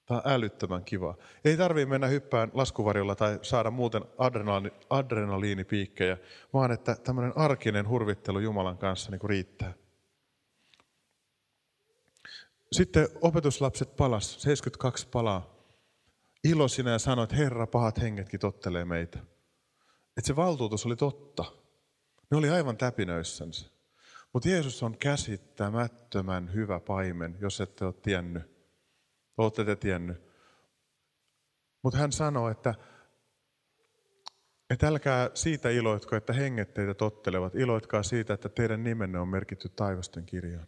Tämä 0.07 0.21
on 0.25 0.33
älyttömän 0.33 0.85
kiva. 0.85 1.17
Ei 1.45 1.57
tarvitse 1.57 1.87
mennä 1.87 2.07
hyppään 2.07 2.51
laskuvarjolla 2.55 3.15
tai 3.15 3.39
saada 3.43 3.71
muuten 3.71 4.03
adrenaliini, 4.19 4.77
adrenaliinipiikkejä, 4.91 6.17
vaan 6.53 6.73
että 6.73 6.95
tämmöinen 6.95 7.33
arkinen 7.37 7.89
hurvittelu 7.89 8.39
Jumalan 8.39 8.79
kanssa 8.79 9.11
niin 9.11 9.21
kuin 9.21 9.31
riittää. 9.31 9.75
Sitten 12.73 13.09
opetuslapset 13.21 13.97
palas, 13.97 14.43
72 14.43 15.09
palaa. 15.09 15.55
Iloisina 16.45 16.91
ja 16.91 16.99
sanoi, 16.99 17.25
että 17.25 17.37
Herra, 17.37 17.67
pahat 17.67 18.01
hengetkin 18.01 18.41
tottelee 18.41 18.85
meitä. 18.85 19.19
Että 20.17 20.27
se 20.27 20.37
valtuutus 20.37 20.87
oli 20.87 20.97
totta. 20.97 21.45
Ne 22.31 22.37
oli 22.37 22.51
aivan 22.51 22.77
täpinöissänsä. 22.77 23.71
Mutta 24.33 24.49
Jeesus 24.49 24.83
on 24.83 24.99
käsittämättömän 24.99 26.55
hyvä 26.55 26.81
paimen, 26.81 27.37
jos 27.41 27.61
ette 27.61 27.85
ole 27.85 27.95
tiennyt. 28.03 28.54
Olette 29.37 29.65
te 29.65 29.77
tiennyt. 29.77 30.17
Mutta 31.83 31.99
hän 31.99 32.13
sanoo, 32.13 32.49
että, 32.49 32.75
että 34.71 34.89
älkää 34.89 35.31
siitä 35.35 35.71
iloitko, 35.71 36.17
että 36.17 36.33
henget 36.33 36.75
teitä 36.75 36.95
tottelevat. 36.95 37.55
Iloitkaa 37.55 38.03
siitä, 38.03 38.35
että 38.35 38.49
teidän 38.49 38.85
nimenne 38.85 39.19
on 39.19 39.29
merkitty 39.29 39.69
taivasten 39.69 40.27
kirjaan. 40.27 40.67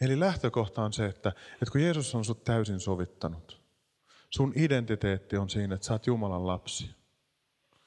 Eli 0.00 0.20
lähtökohta 0.20 0.82
on 0.82 0.92
se, 0.92 1.06
että, 1.06 1.28
että 1.52 1.72
kun 1.72 1.82
Jeesus 1.82 2.14
on 2.14 2.24
sut 2.24 2.44
täysin 2.44 2.80
sovittanut, 2.80 3.62
sun 4.30 4.52
identiteetti 4.56 5.36
on 5.36 5.48
siinä, 5.48 5.74
että 5.74 5.86
sä 5.86 5.92
oot 5.92 6.06
Jumalan 6.06 6.46
lapsi. 6.46 6.90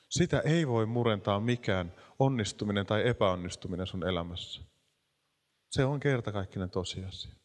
Sitä 0.10 0.40
ei 0.40 0.68
voi 0.68 0.86
murentaa 0.86 1.40
mikään 1.40 1.94
onnistuminen 2.20 2.86
tai 2.86 3.08
epäonnistuminen 3.08 3.88
sun 3.88 4.08
elämässä. 4.08 4.62
Se 5.70 5.86
on 5.86 6.00
kertakaikkinen 6.00 6.70
tosiasia. 6.70 7.41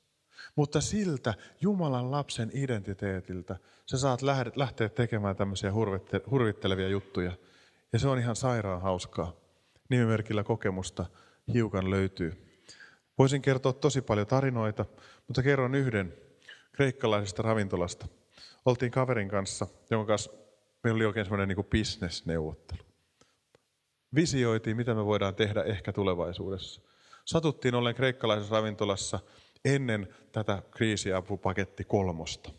Mutta 0.56 0.80
siltä 0.80 1.34
Jumalan 1.60 2.10
lapsen 2.10 2.50
identiteetiltä 2.54 3.56
sä 3.86 3.98
saat 3.98 4.22
lähteä 4.56 4.88
tekemään 4.88 5.36
tämmöisiä 5.36 5.72
hurvittelevia 6.30 6.88
juttuja. 6.88 7.32
Ja 7.92 7.98
se 7.98 8.08
on 8.08 8.18
ihan 8.18 8.36
sairaan 8.36 8.82
hauskaa. 8.82 9.32
Nimimerkillä 9.88 10.44
kokemusta 10.44 11.06
hiukan 11.54 11.90
löytyy. 11.90 12.60
Voisin 13.18 13.42
kertoa 13.42 13.72
tosi 13.72 14.02
paljon 14.02 14.26
tarinoita, 14.26 14.84
mutta 15.26 15.42
kerron 15.42 15.74
yhden 15.74 16.14
kreikkalaisesta 16.72 17.42
ravintolasta. 17.42 18.08
Oltiin 18.64 18.92
kaverin 18.92 19.28
kanssa, 19.28 19.66
jonka 19.90 20.06
kanssa 20.06 20.30
meillä 20.84 20.96
oli 20.96 21.06
oikein 21.06 21.26
semmoinen 21.26 21.48
niin 21.48 21.64
bisnesneuvottelu. 21.64 22.82
Visioitiin, 24.14 24.76
mitä 24.76 24.94
me 24.94 25.04
voidaan 25.06 25.34
tehdä 25.34 25.62
ehkä 25.62 25.92
tulevaisuudessa. 25.92 26.80
Satuttiin 27.24 27.74
ollen 27.74 27.94
kreikkalaisessa 27.94 28.54
ravintolassa 28.54 29.20
ennen 29.74 30.08
tätä 30.32 30.62
kriisiapupaketti 30.70 31.84
kolmosta. 31.84 32.50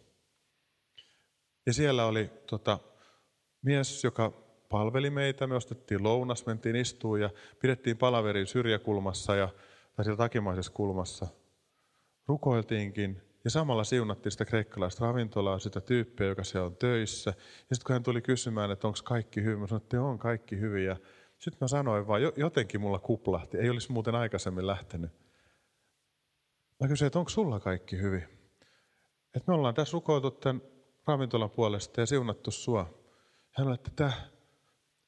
Ja 1.66 1.74
siellä 1.74 2.06
oli 2.06 2.30
tota, 2.50 2.80
mies, 3.62 4.04
joka 4.04 4.32
palveli 4.70 5.10
meitä. 5.10 5.48
Me 5.48 5.56
ostettiin 5.56 6.04
lounas, 6.04 6.46
mentiin 6.46 6.76
istuun 6.76 7.22
ja 7.22 7.30
pidettiin 7.60 7.98
palaverin 7.98 8.48
syrjäkulmassa 8.48 9.36
ja 9.36 9.50
tai 9.96 10.06
siellä 10.06 10.18
takimaisessa 10.18 10.72
kulmassa. 10.72 11.28
Rukoiltiinkin 12.28 13.22
ja 13.44 13.50
samalla 13.50 13.84
siunattiin 13.84 14.32
sitä 14.32 14.46
kreikkalaista 14.46 15.06
ravintolaa, 15.06 15.60
sitä 15.60 15.82
tyyppiä, 15.82 16.28
joka 16.28 16.44
siellä 16.44 16.66
on 16.66 16.76
töissä. 16.76 17.34
Ja 17.70 17.76
sitten 17.76 17.86
kun 17.86 17.94
hän 17.94 18.04
tuli 18.04 18.22
kysymään, 18.22 18.72
että 18.72 18.88
onko 18.88 19.00
kaikki 19.04 19.44
hyvin, 19.44 19.60
mä 19.60 19.68
sanoin, 19.68 19.84
että 19.84 20.02
on 20.02 20.20
kaikki 20.20 20.60
hyvin. 20.60 20.86
Ja 20.86 20.96
sitten 21.40 21.58
mä 21.62 21.68
sanoin 21.68 22.08
vaan, 22.08 22.22
jotenkin 22.36 22.82
mulla 22.82 23.00
kuplahti, 23.00 23.58
ei 23.58 23.70
olisi 23.70 23.92
muuten 23.92 24.16
aikaisemmin 24.16 24.68
lähtenyt. 24.68 25.27
Mä 26.80 26.88
kysyin, 26.88 27.08
että 27.08 27.20
onko 27.20 27.30
sulla 27.30 27.60
kaikki 27.60 27.98
hyvin? 27.98 28.24
Että 29.36 29.44
me 29.48 29.54
ollaan 29.54 29.76
tässä 29.76 29.94
rukoiltu 29.94 30.32
tämän 30.32 30.62
ravintolan 31.08 31.50
puolesta 31.50 32.02
ja 32.02 32.06
siunattu 32.06 32.52
sua. 32.52 32.94
Hän 33.52 33.68
oli, 33.68 33.76
että 33.76 33.92
tämä 33.96 34.14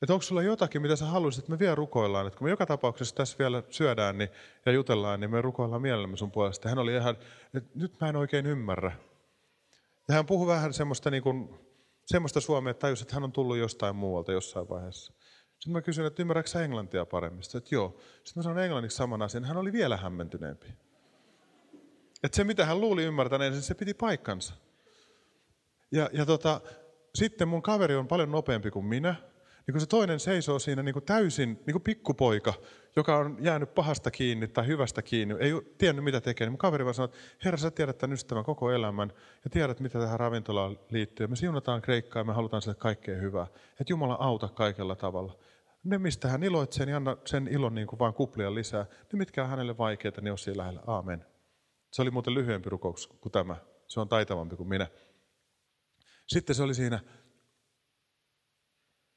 että 0.01 0.13
onko 0.13 0.23
sulla 0.23 0.41
jotakin, 0.41 0.81
mitä 0.81 0.95
sä 0.95 1.05
haluaisit, 1.05 1.39
että 1.39 1.51
me 1.51 1.59
vielä 1.59 1.75
rukoillaan. 1.75 2.27
Että 2.27 2.37
kun 2.37 2.45
me 2.45 2.49
joka 2.49 2.65
tapauksessa 2.65 3.15
tässä 3.15 3.37
vielä 3.39 3.63
syödään 3.69 4.17
niin, 4.17 4.29
ja 4.65 4.71
jutellaan, 4.71 5.19
niin 5.19 5.31
me 5.31 5.41
rukoillaan 5.41 5.81
mielellämme 5.81 6.17
sun 6.17 6.31
puolesta. 6.31 6.69
Hän 6.69 6.79
oli 6.79 6.95
ihan, 6.95 7.17
että 7.53 7.69
nyt 7.75 7.99
mä 8.01 8.09
en 8.09 8.15
oikein 8.15 8.45
ymmärrä. 8.45 8.91
Ja 10.07 10.15
hän 10.15 10.25
puhui 10.25 10.47
vähän 10.47 10.73
semmoista, 10.73 11.11
niin 11.11 11.23
kuin, 11.23 11.59
semmoista 12.05 12.41
suomea, 12.41 12.71
että 12.71 12.81
tajusi, 12.81 13.03
että 13.03 13.13
hän 13.13 13.23
on 13.23 13.31
tullut 13.31 13.57
jostain 13.57 13.95
muualta 13.95 14.31
jossain 14.31 14.69
vaiheessa. 14.69 15.13
Sitten 15.49 15.73
mä 15.73 15.81
kysyin, 15.81 16.07
että 16.07 16.21
ymmärrätkö 16.21 16.63
englantia 16.63 17.05
paremmin? 17.05 17.43
Sitten, 17.43 17.59
että 17.59 17.75
joo. 17.75 17.97
Sitten 18.23 18.33
mä 18.35 18.43
sanoin 18.43 18.63
englanniksi 18.63 18.97
saman 18.97 19.21
asian. 19.21 19.45
Hän 19.45 19.57
oli 19.57 19.71
vielä 19.71 19.97
hämmentyneempi. 19.97 20.67
Että 22.23 22.35
se, 22.35 22.43
mitä 22.43 22.65
hän 22.65 22.81
luuli 22.81 23.03
ymmärtäneen, 23.03 23.61
se 23.61 23.73
piti 23.73 23.93
paikkansa. 23.93 24.53
Ja, 25.91 26.09
ja 26.13 26.25
tota, 26.25 26.61
sitten 27.15 27.47
mun 27.47 27.61
kaveri 27.61 27.95
on 27.95 28.07
paljon 28.07 28.31
nopeampi 28.31 28.71
kuin 28.71 28.85
minä 28.85 29.15
niin 29.69 29.73
kun 29.73 29.81
se 29.81 29.87
toinen 29.87 30.19
seisoo 30.19 30.59
siinä 30.59 30.83
niin 30.83 30.93
kuin 30.93 31.05
täysin 31.05 31.49
niin 31.65 31.71
kuin 31.71 31.81
pikkupoika, 31.81 32.53
joka 32.95 33.17
on 33.17 33.37
jäänyt 33.39 33.75
pahasta 33.75 34.11
kiinni 34.11 34.47
tai 34.47 34.67
hyvästä 34.67 35.01
kiinni, 35.01 35.35
ei 35.39 35.51
tiennyt 35.77 36.05
mitä 36.05 36.21
tekee, 36.21 36.45
niin 36.45 36.51
mun 36.51 36.57
kaveri 36.57 36.85
vaan 36.85 36.93
sanoi, 36.93 37.05
että 37.05 37.17
herra 37.45 37.57
sä 37.57 37.71
tiedät 37.71 37.97
tämän 37.97 38.13
ystävän 38.13 38.43
koko 38.43 38.71
elämän 38.71 39.13
ja 39.43 39.49
tiedät 39.49 39.79
mitä 39.79 39.99
tähän 39.99 40.19
ravintolaan 40.19 40.79
liittyy. 40.89 41.27
Me 41.27 41.35
siunataan 41.35 41.81
Kreikkaa 41.81 42.19
ja 42.19 42.23
me 42.23 42.33
halutaan 42.33 42.61
sille 42.61 42.75
kaikkea 42.75 43.17
hyvää. 43.17 43.47
Että 43.71 43.93
Jumala 43.93 44.17
auta 44.19 44.47
kaikella 44.47 44.95
tavalla. 44.95 45.37
Ne, 45.83 45.97
mistä 45.97 46.27
hän 46.27 46.43
iloitsee, 46.43 46.85
niin 46.85 46.95
anna 46.95 47.17
sen 47.25 47.47
ilon 47.47 47.75
niin 47.75 47.87
kuin 47.87 47.99
vaan 47.99 48.13
kuplia 48.13 48.55
lisää. 48.55 48.85
Ne, 49.13 49.17
mitkä 49.17 49.43
on 49.43 49.49
hänelle 49.49 49.77
vaikeita, 49.77 50.21
niin 50.21 50.31
on 50.31 50.37
siinä 50.37 50.57
lähellä. 50.57 50.81
Aamen. 50.87 51.25
Se 51.91 52.01
oli 52.01 52.11
muuten 52.11 52.33
lyhyempi 52.33 52.69
rukous 52.69 53.07
kuin 53.07 53.31
tämä. 53.31 53.55
Se 53.87 53.99
on 53.99 54.09
taitavampi 54.09 54.55
kuin 54.55 54.69
minä. 54.69 54.87
Sitten 56.27 56.55
se 56.55 56.63
oli 56.63 56.73
siinä 56.73 56.99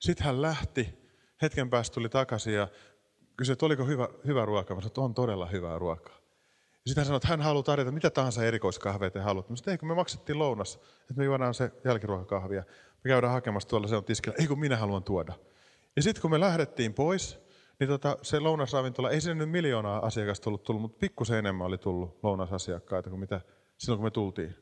sitten 0.02 0.26
hän 0.26 0.42
lähti, 0.42 0.98
hetken 1.42 1.70
päästä 1.70 1.94
tuli 1.94 2.08
takaisin 2.08 2.54
ja 2.54 2.68
kysyi, 3.36 3.52
että 3.52 3.66
oliko 3.66 3.84
hyvä, 3.84 4.08
hyvä 4.26 4.44
ruoka. 4.44 4.74
Mä 4.74 4.80
sanoin, 4.80 4.90
että 4.90 5.00
on 5.00 5.14
todella 5.14 5.46
hyvää 5.46 5.78
ruokaa. 5.78 6.16
Ja 6.72 6.88
sitten 6.88 7.00
hän 7.00 7.06
sanoi, 7.06 7.16
että 7.16 7.28
hän 7.28 7.40
haluaa 7.40 7.62
tarjota 7.62 7.92
mitä 7.92 8.10
tahansa 8.10 8.44
erikoiskahveja 8.44 9.10
te 9.10 9.20
haluatte. 9.20 9.52
Mä 9.52 9.56
sanoin, 9.56 9.74
että 9.74 9.86
me 9.86 9.94
maksettiin 9.94 10.38
lounas, 10.38 10.74
että 11.00 11.14
me 11.16 11.24
juodaan 11.24 11.54
se 11.54 11.70
jälkiruokakahvia. 11.84 12.64
Me 13.04 13.08
käydään 13.08 13.32
hakemassa 13.32 13.68
tuolla, 13.68 13.88
se 13.88 13.96
on 13.96 14.04
tiskillä. 14.04 14.36
Ei 14.40 14.46
kun 14.46 14.60
minä 14.60 14.76
haluan 14.76 15.04
tuoda. 15.04 15.34
Ja 15.96 16.02
sitten 16.02 16.22
kun 16.22 16.30
me 16.30 16.40
lähdettiin 16.40 16.94
pois, 16.94 17.38
niin 17.82 17.88
tota, 17.88 18.16
se 18.22 18.40
lounasravintola, 18.40 19.10
ei 19.10 19.20
sinne 19.20 19.34
nyt 19.34 19.50
miljoonaa 19.50 20.06
asiakasta 20.06 20.44
tullut, 20.44 20.62
tullut 20.62 20.82
mutta 20.82 20.98
pikkusen 20.98 21.38
enemmän 21.38 21.66
oli 21.66 21.78
tullut 21.78 22.18
lounasasiakkaita 22.22 23.10
kuin 23.10 23.20
mitä 23.20 23.40
silloin 23.78 23.98
kun 23.98 24.06
me 24.06 24.10
tultiin. 24.10 24.56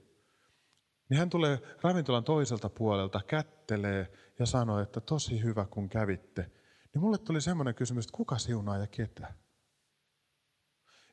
Niin 1.08 1.18
hän 1.18 1.30
tulee 1.30 1.58
ravintolan 1.82 2.24
toiselta 2.24 2.68
puolelta, 2.68 3.20
kättelee 3.26 4.12
ja 4.38 4.46
sanoi, 4.46 4.82
että 4.82 5.00
tosi 5.00 5.42
hyvä 5.42 5.66
kun 5.70 5.88
kävitte. 5.88 6.50
Niin 6.94 7.00
mulle 7.00 7.18
tuli 7.18 7.40
semmoinen 7.40 7.74
kysymys, 7.74 8.04
että 8.04 8.16
kuka 8.16 8.38
siunaa 8.38 8.78
ja 8.78 8.86
ketä? 8.86 9.34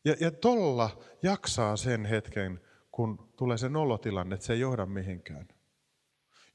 Ja, 0.06 0.16
ja 0.20 0.32
tolla 0.32 0.90
jaksaa 1.24 1.78
sen 1.78 2.06
hetken, 2.06 2.62
kun 2.92 3.34
tulee 3.38 3.58
se 3.58 3.70
nolotilanne, 3.70 4.34
että 4.34 4.46
se 4.46 4.54
ei 4.54 4.60
johda 4.60 4.86
mihinkään. 4.86 5.48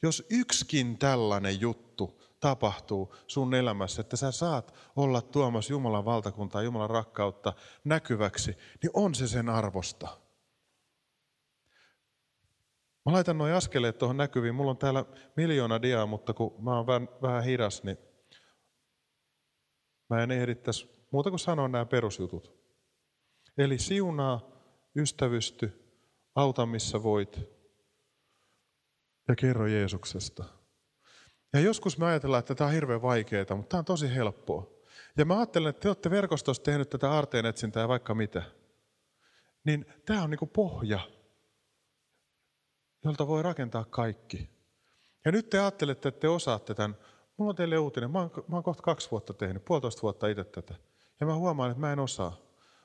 Jos 0.02 0.26
yksikin 0.30 0.98
tällainen 0.98 1.60
juttu 1.60 2.21
tapahtuu 2.42 3.14
sun 3.26 3.55
elämässä, 3.55 4.00
että 4.00 4.16
sä 4.16 4.33
saat 4.33 4.74
olla 4.96 5.22
tuomassa 5.22 5.72
Jumalan 5.72 6.05
valtakuntaa, 6.05 6.62
Jumalan 6.62 6.90
rakkautta 6.90 7.52
näkyväksi, 7.85 8.57
niin 8.83 8.90
on 8.94 9.14
se 9.14 9.28
sen 9.28 9.48
arvosta. 9.48 10.09
Mä 13.07 13.12
laitan 13.12 13.38
noin 13.38 13.55
askeleet 13.55 13.98
tuohon 13.98 14.16
näkyviin. 14.16 14.55
Mulla 14.55 14.70
on 14.70 14.76
täällä 14.76 15.05
miljoona 15.37 15.83
diaa, 15.83 16.07
mutta 16.07 16.35
kun 16.35 16.64
mä 16.64 16.76
oon 16.76 16.87
vähän, 16.87 17.09
vähän 17.22 17.44
hidas, 17.44 17.83
niin 17.83 17.98
mä 20.11 20.22
en 20.22 20.31
ehdittäisi 20.31 21.07
muuta 21.11 21.31
kuin 21.31 21.40
sanoa 21.40 21.68
nämä 21.68 21.85
perusjutut. 21.85 22.62
Eli 23.59 23.78
siunaa, 23.78 24.40
ystävysty, 24.96 25.96
auta 26.35 26.66
missä 26.66 27.02
voit 27.02 27.40
ja 29.28 29.37
kerro 29.37 29.66
Jeesuksesta. 29.66 30.62
Ja 31.52 31.60
joskus 31.60 31.98
me 31.98 32.06
ajatellaan, 32.06 32.38
että 32.38 32.54
tämä 32.54 32.68
on 32.68 32.74
hirveän 32.74 33.02
vaikeaa, 33.02 33.56
mutta 33.56 33.68
tämä 33.68 33.78
on 33.78 33.84
tosi 33.84 34.14
helppoa. 34.14 34.70
Ja 35.16 35.24
mä 35.24 35.38
ajattelen, 35.38 35.70
että 35.70 35.80
te 35.80 35.88
olette 35.88 36.10
verkostossa 36.10 36.62
tehnyt 36.62 36.90
tätä 36.90 37.10
aarteen 37.10 37.46
etsintää 37.46 37.80
ja 37.80 37.88
vaikka 37.88 38.14
mitä. 38.14 38.42
Niin 39.64 39.86
tämä 40.06 40.22
on 40.22 40.30
niin 40.30 40.38
kuin 40.38 40.48
pohja 40.48 41.00
jolta 43.04 43.26
voi 43.26 43.42
rakentaa 43.42 43.84
kaikki. 43.84 44.50
Ja 45.24 45.32
nyt 45.32 45.50
te 45.50 45.58
ajattelette, 45.58 46.08
että 46.08 46.20
te 46.20 46.28
osaatte 46.28 46.74
tämän. 46.74 46.96
Mulla 47.36 47.50
on 47.50 47.56
teille 47.56 47.78
uutinen. 47.78 48.10
Mä 48.10 48.18
oon, 48.18 48.30
mä 48.48 48.56
oon 48.56 48.62
kohta 48.62 48.82
kaksi 48.82 49.10
vuotta 49.10 49.34
tehnyt, 49.34 49.64
puolitoista 49.64 50.02
vuotta 50.02 50.28
itse 50.28 50.44
tätä. 50.44 50.74
Ja 51.20 51.26
mä 51.26 51.34
huomaan, 51.34 51.70
että 51.70 51.80
mä 51.80 51.92
en 51.92 51.98
osaa. 51.98 52.36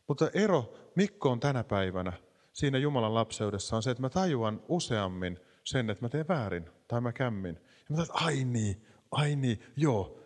Mutta 0.07 0.29
ero 0.33 0.73
Mikko 0.95 1.31
on 1.31 1.39
tänä 1.39 1.63
päivänä 1.63 2.13
siinä 2.53 2.77
Jumalan 2.77 3.13
lapseudessa 3.13 3.75
on 3.75 3.83
se, 3.83 3.91
että 3.91 4.01
mä 4.01 4.09
tajuan 4.09 4.61
useammin 4.67 5.39
sen, 5.63 5.89
että 5.89 6.05
mä 6.05 6.09
teen 6.09 6.27
väärin 6.27 6.69
tai 6.87 7.01
mä 7.01 7.13
kämmin. 7.13 7.59
Ja 7.89 7.95
mä 7.95 8.05
tajuan, 8.05 8.23
ai 8.23 8.43
niin, 8.43 8.85
ai 9.11 9.35
niin, 9.35 9.63
joo. 9.75 10.19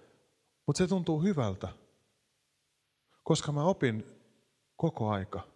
Mutta 0.68 0.78
se 0.78 0.88
tuntuu 0.88 1.22
hyvältä, 1.22 1.68
koska 3.24 3.52
mä 3.52 3.64
opin 3.64 4.06
koko 4.76 5.10
aika. 5.10 5.48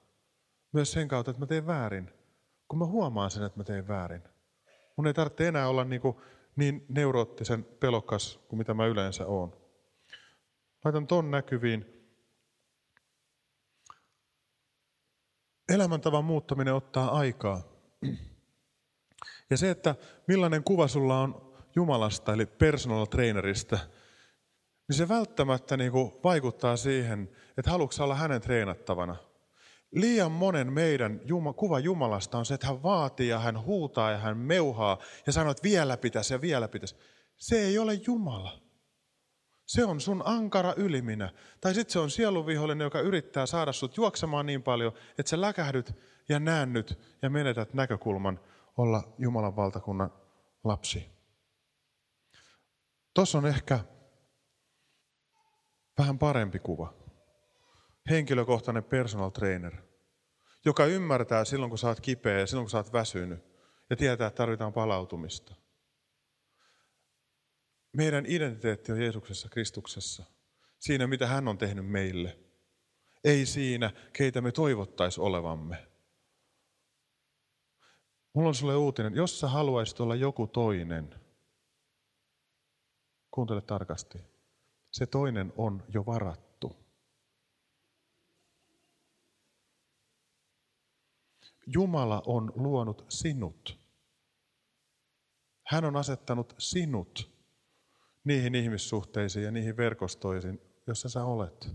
Myös 0.73 0.91
sen 0.91 1.07
kautta, 1.07 1.31
että 1.31 1.39
mä 1.39 1.47
teen 1.47 1.67
väärin. 1.67 2.11
Kun 2.67 2.79
mä 2.79 2.85
huomaan 2.85 3.31
sen, 3.31 3.43
että 3.43 3.59
mä 3.59 3.63
teen 3.63 3.87
väärin. 3.87 4.23
Mun 4.97 5.07
ei 5.07 5.13
tarvitse 5.13 5.47
enää 5.47 5.67
olla 5.69 5.83
niin, 5.83 6.01
kuin 6.01 6.17
niin 6.55 6.85
neuroottisen 6.89 7.63
pelokas 7.63 8.39
kuin 8.47 8.57
mitä 8.57 8.73
mä 8.73 8.85
yleensä 8.85 9.25
oon. 9.25 9.57
Laitan 10.85 11.07
ton 11.07 11.31
näkyviin. 11.31 11.85
Elämäntavan 15.69 16.25
muuttaminen 16.25 16.73
ottaa 16.73 17.17
aikaa. 17.17 17.61
Ja 19.49 19.57
se, 19.57 19.69
että 19.69 19.95
millainen 20.27 20.63
kuva 20.63 20.87
sulla 20.87 21.21
on 21.21 21.54
Jumalasta, 21.75 22.33
eli 22.33 22.45
personal 22.45 23.05
trainerista, 23.05 23.79
niin 24.87 24.97
se 24.97 25.09
välttämättä 25.09 25.77
niin 25.77 25.91
kuin 25.91 26.11
vaikuttaa 26.23 26.77
siihen, 26.77 27.29
että 27.57 27.71
haluatko 27.71 28.03
olla 28.03 28.15
hänen 28.15 28.41
treenattavana. 28.41 29.15
Liian 29.91 30.31
monen 30.31 30.73
meidän 30.73 31.21
Juma, 31.25 31.53
kuva 31.53 31.79
Jumalasta 31.79 32.37
on 32.37 32.45
se, 32.45 32.53
että 32.53 32.67
hän 32.67 32.83
vaatii 32.83 33.27
ja 33.27 33.39
hän 33.39 33.65
huutaa 33.65 34.11
ja 34.11 34.17
hän 34.17 34.37
meuhaa 34.37 34.97
ja 35.27 35.33
sanoo, 35.33 35.51
että 35.51 35.63
vielä 35.63 35.97
pitäisi 35.97 36.33
ja 36.33 36.41
vielä 36.41 36.67
pitäisi. 36.67 36.95
Se 37.37 37.59
ei 37.59 37.77
ole 37.77 37.93
Jumala. 37.93 38.59
Se 39.65 39.85
on 39.85 40.01
sun 40.01 40.21
ankara 40.25 40.73
yliminä. 40.77 41.33
Tai 41.61 41.73
sitten 41.73 41.93
se 41.93 41.99
on 41.99 42.11
sieluvihollinen, 42.11 42.85
joka 42.85 42.99
yrittää 42.99 43.45
saada 43.45 43.71
sut 43.71 43.97
juoksemaan 43.97 44.45
niin 44.45 44.63
paljon, 44.63 44.93
että 45.17 45.29
sä 45.29 45.41
läkähdyt 45.41 45.93
ja 46.29 46.39
näännyt 46.39 46.99
ja 47.21 47.29
menetät 47.29 47.73
näkökulman 47.73 48.39
olla 48.77 49.03
Jumalan 49.17 49.55
valtakunnan 49.55 50.13
lapsi. 50.63 51.14
Tuossa 53.15 53.37
on 53.37 53.45
ehkä 53.45 53.79
vähän 55.97 56.19
parempi 56.19 56.59
kuva. 56.59 56.93
Henkilökohtainen 58.09 58.83
personal 58.83 59.29
trainer, 59.29 59.73
joka 60.65 60.85
ymmärtää 60.85 61.45
silloin, 61.45 61.69
kun 61.69 61.77
sä 61.77 61.87
oot 61.87 62.01
kipeä 62.01 62.39
ja 62.39 62.47
silloin, 62.47 62.65
kun 62.65 62.69
sä 62.69 62.77
oot 62.77 62.93
väsynyt 62.93 63.39
ja 63.89 63.95
tietää, 63.95 64.27
että 64.27 64.37
tarvitaan 64.37 64.73
palautumista. 64.73 65.55
Meidän 67.93 68.25
identiteetti 68.27 68.91
on 68.91 69.01
Jeesuksessa, 69.01 69.49
Kristuksessa. 69.49 70.23
Siinä, 70.79 71.07
mitä 71.07 71.27
hän 71.27 71.47
on 71.47 71.57
tehnyt 71.57 71.87
meille. 71.87 72.39
Ei 73.23 73.45
siinä, 73.45 73.91
keitä 74.13 74.41
me 74.41 74.51
toivottaisi 74.51 75.21
olevamme. 75.21 75.87
Mulla 78.33 78.47
on 78.47 78.55
sulle 78.55 78.75
uutinen. 78.75 79.15
Jos 79.15 79.39
sä 79.39 79.47
haluaisit 79.47 79.99
olla 79.99 80.15
joku 80.15 80.47
toinen, 80.47 81.24
kuuntele 83.35 83.61
tarkasti. 83.61 84.17
Se 84.91 85.05
toinen 85.05 85.53
on 85.57 85.83
jo 85.93 86.05
varattu. 86.05 86.75
Jumala 91.67 92.23
on 92.25 92.51
luonut 92.55 93.05
sinut. 93.09 93.79
Hän 95.67 95.85
on 95.85 95.95
asettanut 95.95 96.55
sinut 96.57 97.31
niihin 98.23 98.55
ihmissuhteisiin 98.55 99.45
ja 99.45 99.51
niihin 99.51 99.77
verkostoihin, 99.77 100.61
jossa 100.87 101.09
sä 101.09 101.23
olet. 101.25 101.67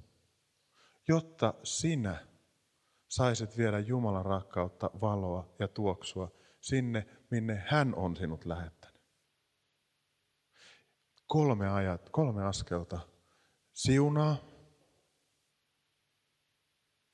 Jotta 1.08 1.54
sinä 1.64 2.26
saisit 3.08 3.58
viedä 3.58 3.78
Jumalan 3.78 4.24
rakkautta, 4.24 4.90
valoa 5.00 5.54
ja 5.58 5.68
tuoksua 5.68 6.32
sinne, 6.60 7.06
minne 7.30 7.64
hän 7.68 7.94
on 7.94 8.16
sinut 8.16 8.44
lähettänyt. 8.44 8.89
Kolme, 11.30 11.68
ajat, 11.68 12.10
kolme 12.10 12.44
askelta. 12.44 13.00
Siunaa, 13.72 14.36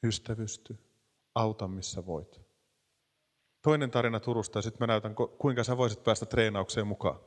ystävysty, 0.03 0.79
auta 1.35 1.69
missä 1.69 2.07
voit. 2.07 2.41
Toinen 3.63 3.91
tarina 3.91 4.21
Turusta 4.21 4.59
ja 4.59 4.63
sitten 4.63 4.79
mä 4.81 4.87
näytän, 4.87 5.15
kuinka 5.15 5.65
sä 5.65 5.77
voisit 5.77 6.05
päästä 6.05 6.27
treenaukseen 6.27 6.87
mukaan. 6.87 7.21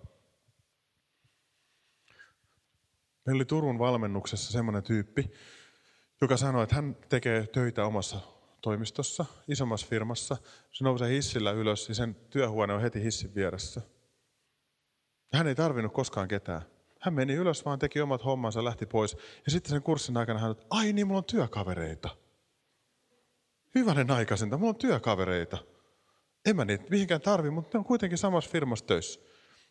Meillä 3.26 3.38
oli 3.38 3.46
Turun 3.46 3.80
valmennuksessa 3.80 4.52
semmoinen 4.52 4.84
tyyppi, 4.84 5.32
joka 6.22 6.38
sanoi, 6.38 6.64
että 6.64 6.76
hän 6.76 6.96
tekee 7.10 7.48
töitä 7.48 7.86
omassa 7.86 8.20
toimistossa, 8.62 9.26
isommassa 9.48 9.88
firmassa. 9.88 10.38
Se 10.72 10.84
nousee 10.84 11.10
hissillä 11.10 11.52
ylös 11.52 11.90
ja 11.90 11.96
sen 11.96 12.16
työhuone 12.16 12.74
on 12.74 12.82
heti 12.82 13.04
hissin 13.04 13.36
vieressä. 13.36 13.82
Hän 15.34 15.48
ei 15.48 15.56
tarvinnut 15.56 15.94
koskaan 15.94 16.28
ketään. 16.28 16.79
Hän 17.00 17.14
meni 17.14 17.34
ylös, 17.34 17.66
vaan 17.66 17.80
teki 17.80 18.02
omat 18.02 18.26
hommansa, 18.26 18.64
lähti 18.64 18.86
pois. 18.86 19.18
Ja 19.46 19.52
sitten 19.52 19.70
sen 19.70 19.84
kurssin 19.84 20.18
aikana 20.18 20.40
hän, 20.40 20.52
että 20.52 20.66
ai 20.70 20.94
niin, 20.94 21.08
mulla 21.08 21.18
on 21.18 21.26
työkavereita. 21.26 22.10
Hyvänen 23.76 24.12
aikaisenta, 24.12 24.58
mulla 24.58 24.70
on 24.70 24.76
työkavereita. 24.76 25.58
En 26.46 26.56
mä 26.56 26.66
niitä 26.66 26.84
mihinkään 26.90 27.22
tarvi, 27.22 27.50
mutta 27.50 27.78
ne 27.78 27.80
on 27.80 27.86
kuitenkin 27.86 28.18
samassa 28.18 28.52
firmassa 28.52 28.86
töissä. 28.86 29.20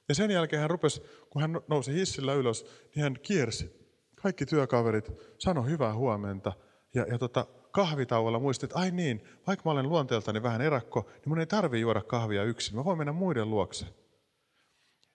Ja 0.08 0.14
sen 0.14 0.30
jälkeen 0.30 0.60
hän 0.60 0.70
rupesi, 0.70 1.02
kun 1.30 1.42
hän 1.42 1.60
nousi 1.68 1.94
hissillä 1.94 2.34
ylös, 2.34 2.66
niin 2.94 3.02
hän 3.02 3.16
kiersi 3.22 3.78
kaikki 4.22 4.46
työkaverit, 4.46 5.12
sanoi 5.38 5.70
hyvää 5.70 5.94
huomenta. 5.94 6.52
Ja, 6.94 7.06
ja 7.10 7.18
tota, 7.18 7.46
kahvitauolla 7.70 8.38
muistin, 8.38 8.66
että 8.66 8.78
ai 8.78 8.90
niin, 8.90 9.22
vaikka 9.46 9.62
mä 9.64 9.70
olen 9.70 9.88
luonteeltani 9.88 10.42
vähän 10.42 10.60
erakko, 10.60 11.00
niin 11.00 11.28
mun 11.28 11.40
ei 11.40 11.46
tarvi 11.46 11.80
juoda 11.80 12.02
kahvia 12.02 12.44
yksin. 12.44 12.76
Mä 12.76 12.84
voin 12.84 12.98
mennä 12.98 13.12
muiden 13.12 13.50
luokse. 13.50 13.86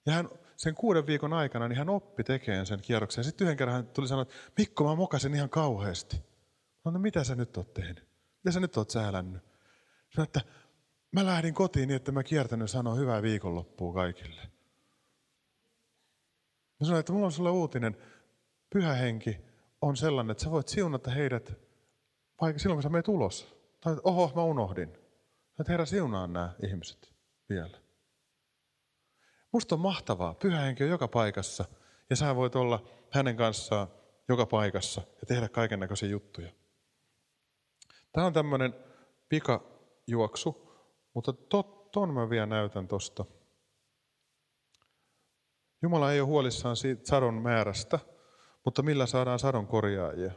Ja 0.06 0.14
hän 0.14 0.30
sen 0.58 0.76
kuuden 0.76 1.08
viikon 1.08 1.34
aikana 1.34 1.68
niin 1.68 1.78
hän 1.78 1.90
oppi 1.90 2.24
tekemään 2.24 2.66
sen 2.66 2.82
kierroksen. 2.82 3.24
Sitten 3.24 3.46
yhden 3.46 3.58
kerran 3.58 3.76
hän 3.76 3.88
tuli 3.88 4.08
sanoa, 4.08 4.22
että 4.22 4.36
Mikko, 4.58 4.84
mä 4.84 4.96
mokasin 4.96 5.36
ihan 5.36 5.50
kauheasti. 5.50 6.18
Mä 6.86 6.92
no 6.92 7.00
mitä 7.00 7.24
sä 7.24 7.36
nyt 7.36 7.58
oot 7.58 7.74
tehnyt? 7.74 8.08
Mitä 8.44 8.52
sä 8.52 8.60
nyt 8.60 8.78
oot 8.78 8.90
säälännyt? 8.90 9.44
Sanoin, 10.16 10.28
että 10.28 10.42
mä 11.12 11.26
lähdin 11.26 11.54
kotiin 11.54 11.88
niin, 11.88 11.96
että 11.96 12.12
mä 12.12 12.24
kiertänyt 12.24 12.72
sanoa 12.72 12.96
hyvää 12.96 13.22
viikonloppua 13.22 13.94
kaikille. 13.94 14.42
Mä 16.80 16.86
sanoin, 16.86 17.00
että 17.00 17.14
mulla 17.14 17.26
on 17.26 17.32
sulle 17.32 17.50
uutinen. 17.50 17.98
Pyhä 18.70 18.94
henki 18.94 19.38
on 19.82 19.98
sellainen, 19.98 20.32
että 20.32 20.44
sä 20.44 20.52
voit 20.52 20.68
siunata 20.68 21.12
heidät 21.12 21.54
vaikka 22.42 22.60
silloin, 22.60 22.78
kun 22.78 22.84
sä 22.84 22.90
menet 22.90 23.08
ulos. 23.08 23.56
Tai 23.82 23.96
oho, 24.04 24.32
mä 24.36 24.44
unohdin. 24.44 24.90
Että 25.60 25.72
Herra 25.72 25.86
siunaa 25.86 26.28
nämä 26.28 26.54
ihmiset 26.68 27.14
vielä. 27.50 27.83
Musta 29.54 29.76
on 29.76 29.82
mahtavaa. 29.82 30.34
Pyhä 30.34 30.60
henki 30.60 30.84
on 30.84 30.90
joka 30.90 31.08
paikassa. 31.08 31.66
Ja 32.10 32.16
sä 32.16 32.36
voit 32.36 32.56
olla 32.56 32.84
hänen 33.10 33.38
kanssaan 33.38 33.88
joka 34.30 34.46
paikassa 34.46 35.02
ja 35.22 35.28
tehdä 35.28 35.50
kaiken 35.50 35.80
näköisiä 35.80 36.10
juttuja. 36.10 36.52
Tämä 38.12 38.28
on 38.28 38.34
tämmöinen 38.34 38.76
pikajuoksu, 39.30 40.72
mutta 41.14 41.34
tot, 41.34 41.92
ton 41.92 42.14
mä 42.14 42.30
vielä 42.30 42.46
näytän 42.46 42.88
tosta. 42.88 43.26
Jumala 45.82 46.12
ei 46.12 46.20
ole 46.20 46.28
huolissaan 46.28 46.76
siitä 46.76 47.08
sadon 47.08 47.34
määrästä, 47.34 48.00
mutta 48.66 48.82
millä 48.82 49.06
saadaan 49.06 49.40
sadon 49.40 49.68
korjaajia. 49.68 50.32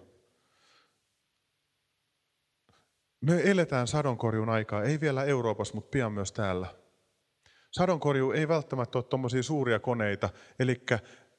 Me 3.20 3.50
eletään 3.50 3.86
sadonkorjun 3.86 4.48
aikaa, 4.48 4.82
ei 4.82 5.00
vielä 5.00 5.24
Euroopassa, 5.24 5.74
mutta 5.74 5.90
pian 5.90 6.12
myös 6.12 6.32
täällä. 6.32 6.85
Sadonkorju 7.76 8.30
ei 8.30 8.48
välttämättä 8.48 8.98
ole 8.98 9.04
tuommoisia 9.04 9.42
suuria 9.42 9.78
koneita, 9.78 10.28
eli 10.58 10.82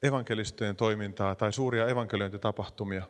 evankelistojen 0.02 0.76
toimintaa 0.76 1.34
tai 1.34 1.52
suuria 1.52 1.88
evankeliointitapahtumia. 1.88 3.02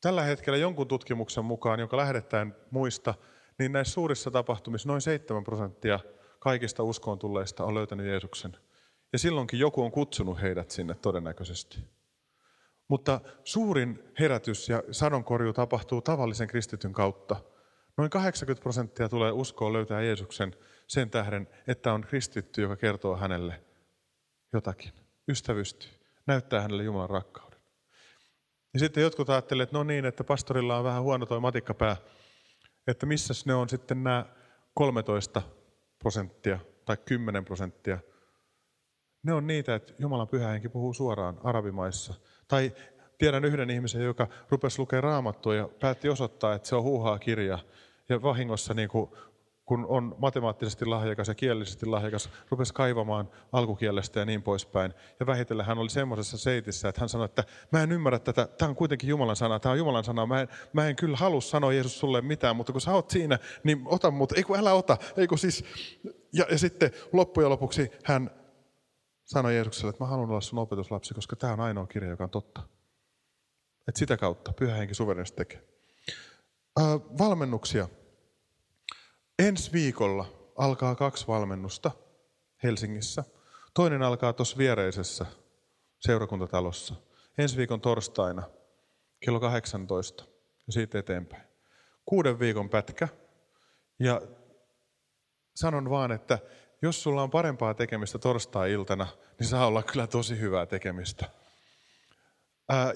Tällä 0.00 0.22
hetkellä 0.22 0.56
jonkun 0.56 0.88
tutkimuksen 0.88 1.44
mukaan, 1.44 1.80
jonka 1.80 1.96
lähdetään 1.96 2.56
muista, 2.70 3.14
niin 3.58 3.72
näissä 3.72 3.92
suurissa 3.94 4.30
tapahtumissa 4.30 4.88
noin 4.88 5.00
7 5.00 5.44
prosenttia 5.44 6.00
kaikista 6.38 6.82
uskoon 6.82 7.18
tulleista 7.18 7.64
on 7.64 7.74
löytänyt 7.74 8.06
Jeesuksen. 8.06 8.56
Ja 9.12 9.18
silloinkin 9.18 9.58
joku 9.60 9.82
on 9.82 9.92
kutsunut 9.92 10.40
heidät 10.42 10.70
sinne 10.70 10.94
todennäköisesti. 10.94 11.78
Mutta 12.88 13.20
suurin 13.44 14.12
herätys 14.18 14.68
ja 14.68 14.82
sadonkorju 14.90 15.52
tapahtuu 15.52 16.00
tavallisen 16.00 16.48
kristityn 16.48 16.92
kautta. 16.92 17.36
Noin 17.96 18.10
80 18.10 18.62
prosenttia 18.62 19.08
tulee 19.08 19.32
uskoon 19.32 19.72
löytää 19.72 20.02
Jeesuksen 20.02 20.56
sen 20.92 21.10
tähden, 21.10 21.48
että 21.66 21.92
on 21.92 22.00
kristitty, 22.00 22.62
joka 22.62 22.76
kertoo 22.76 23.16
hänelle 23.16 23.60
jotakin. 24.52 24.92
Ystävystyy, 25.28 25.90
näyttää 26.26 26.60
hänelle 26.60 26.82
Jumalan 26.82 27.10
rakkauden. 27.10 27.60
Ja 28.74 28.80
sitten 28.80 29.02
jotkut 29.02 29.30
ajattelevat, 29.30 29.68
että 29.68 29.78
no 29.78 29.84
niin, 29.84 30.04
että 30.04 30.24
pastorilla 30.24 30.78
on 30.78 30.84
vähän 30.84 31.02
huono 31.02 31.26
toi 31.26 31.40
matikkapää, 31.40 31.96
että 32.86 33.06
missä 33.06 33.34
ne 33.46 33.54
on 33.54 33.68
sitten 33.68 34.04
nämä 34.04 34.26
13 34.74 35.42
prosenttia 35.98 36.58
tai 36.84 36.96
10 36.96 37.44
prosenttia. 37.44 37.98
Ne 39.22 39.32
on 39.32 39.46
niitä, 39.46 39.74
että 39.74 39.92
Jumalan 39.98 40.28
pyhä 40.28 40.48
henki 40.48 40.68
puhuu 40.68 40.94
suoraan 40.94 41.40
arabimaissa– 41.44 42.14
tai 42.52 42.72
tiedän 43.18 43.44
yhden 43.44 43.70
ihmisen, 43.70 44.02
joka 44.02 44.28
rupesi 44.48 44.78
lukemaan 44.78 45.04
raamattua 45.04 45.54
ja 45.54 45.68
päätti 45.80 46.08
osoittaa, 46.08 46.54
että 46.54 46.68
se 46.68 46.76
on 46.76 46.82
huuhaa 46.82 47.18
kirja. 47.18 47.58
Ja 48.08 48.22
vahingossa, 48.22 48.74
niin 48.74 48.88
kuin, 48.88 49.10
kun 49.72 49.86
on 49.88 50.14
matemaattisesti 50.18 50.86
lahjakas 50.86 51.28
ja 51.28 51.34
kielellisesti 51.34 51.86
lahjakas, 51.86 52.30
rupesi 52.50 52.74
kaivamaan 52.74 53.28
alkukielestä 53.52 54.20
ja 54.20 54.26
niin 54.26 54.42
poispäin. 54.42 54.94
Ja 55.20 55.26
vähitellen 55.26 55.66
hän 55.66 55.78
oli 55.78 55.90
semmoisessa 55.90 56.38
seitissä, 56.38 56.88
että 56.88 57.00
hän 57.00 57.08
sanoi, 57.08 57.24
että 57.24 57.44
mä 57.70 57.82
en 57.82 57.92
ymmärrä 57.92 58.18
tätä, 58.18 58.48
tämä 58.58 58.68
on 58.68 58.76
kuitenkin 58.76 59.08
Jumalan 59.08 59.36
sana, 59.36 59.60
tämä 59.60 59.72
on 59.72 59.78
Jumalan 59.78 60.04
sana, 60.04 60.26
mä 60.26 60.40
en, 60.40 60.48
mä 60.72 60.88
en 60.88 60.96
kyllä 60.96 61.16
halua 61.16 61.40
sanoa 61.40 61.72
Jeesus 61.72 61.98
sulle 61.98 62.20
mitään, 62.20 62.56
mutta 62.56 62.72
kun 62.72 62.80
sä 62.80 62.92
oot 62.92 63.10
siinä, 63.10 63.38
niin 63.64 63.82
ota 63.84 64.10
mut, 64.10 64.32
ei 64.32 64.42
kun 64.42 64.58
älä 64.58 64.72
ota, 64.72 64.96
ei 65.16 65.26
kun 65.26 65.38
siis. 65.38 65.64
Ja, 66.32 66.46
ja 66.50 66.58
sitten 66.58 66.90
loppujen 67.12 67.50
lopuksi 67.50 67.90
hän 68.04 68.30
sanoi 69.24 69.54
Jeesukselle, 69.54 69.90
että 69.90 70.04
mä 70.04 70.08
haluan 70.08 70.30
olla 70.30 70.40
sun 70.40 70.58
opetuslapsi, 70.58 71.14
koska 71.14 71.36
tämä 71.36 71.52
on 71.52 71.60
ainoa 71.60 71.86
kirja, 71.86 72.10
joka 72.10 72.24
on 72.24 72.30
totta. 72.30 72.62
Että 73.88 73.98
sitä 73.98 74.16
kautta 74.16 74.52
pyhä 74.52 74.74
henki 74.74 74.94
suverenisesti 74.94 75.36
tekee. 75.36 75.64
Äh, 76.80 76.86
valmennuksia. 77.18 77.88
Ensi 79.38 79.72
viikolla 79.72 80.26
alkaa 80.56 80.94
kaksi 80.94 81.26
valmennusta 81.26 81.90
Helsingissä. 82.62 83.24
Toinen 83.74 84.02
alkaa 84.02 84.32
tuossa 84.32 84.58
viereisessä 84.58 85.26
seurakuntatalossa. 86.00 86.94
Ensi 87.38 87.56
viikon 87.56 87.80
torstaina 87.80 88.42
kello 89.20 89.40
18 89.40 90.24
ja 90.66 90.72
siitä 90.72 90.98
eteenpäin. 90.98 91.42
Kuuden 92.04 92.38
viikon 92.38 92.68
pätkä. 92.68 93.08
Ja 93.98 94.22
sanon 95.56 95.90
vaan, 95.90 96.12
että 96.12 96.38
jos 96.82 97.02
sulla 97.02 97.22
on 97.22 97.30
parempaa 97.30 97.74
tekemistä 97.74 98.18
torstai-iltana, 98.18 99.06
niin 99.38 99.46
saa 99.46 99.66
olla 99.66 99.82
kyllä 99.82 100.06
tosi 100.06 100.40
hyvää 100.40 100.66
tekemistä. 100.66 101.30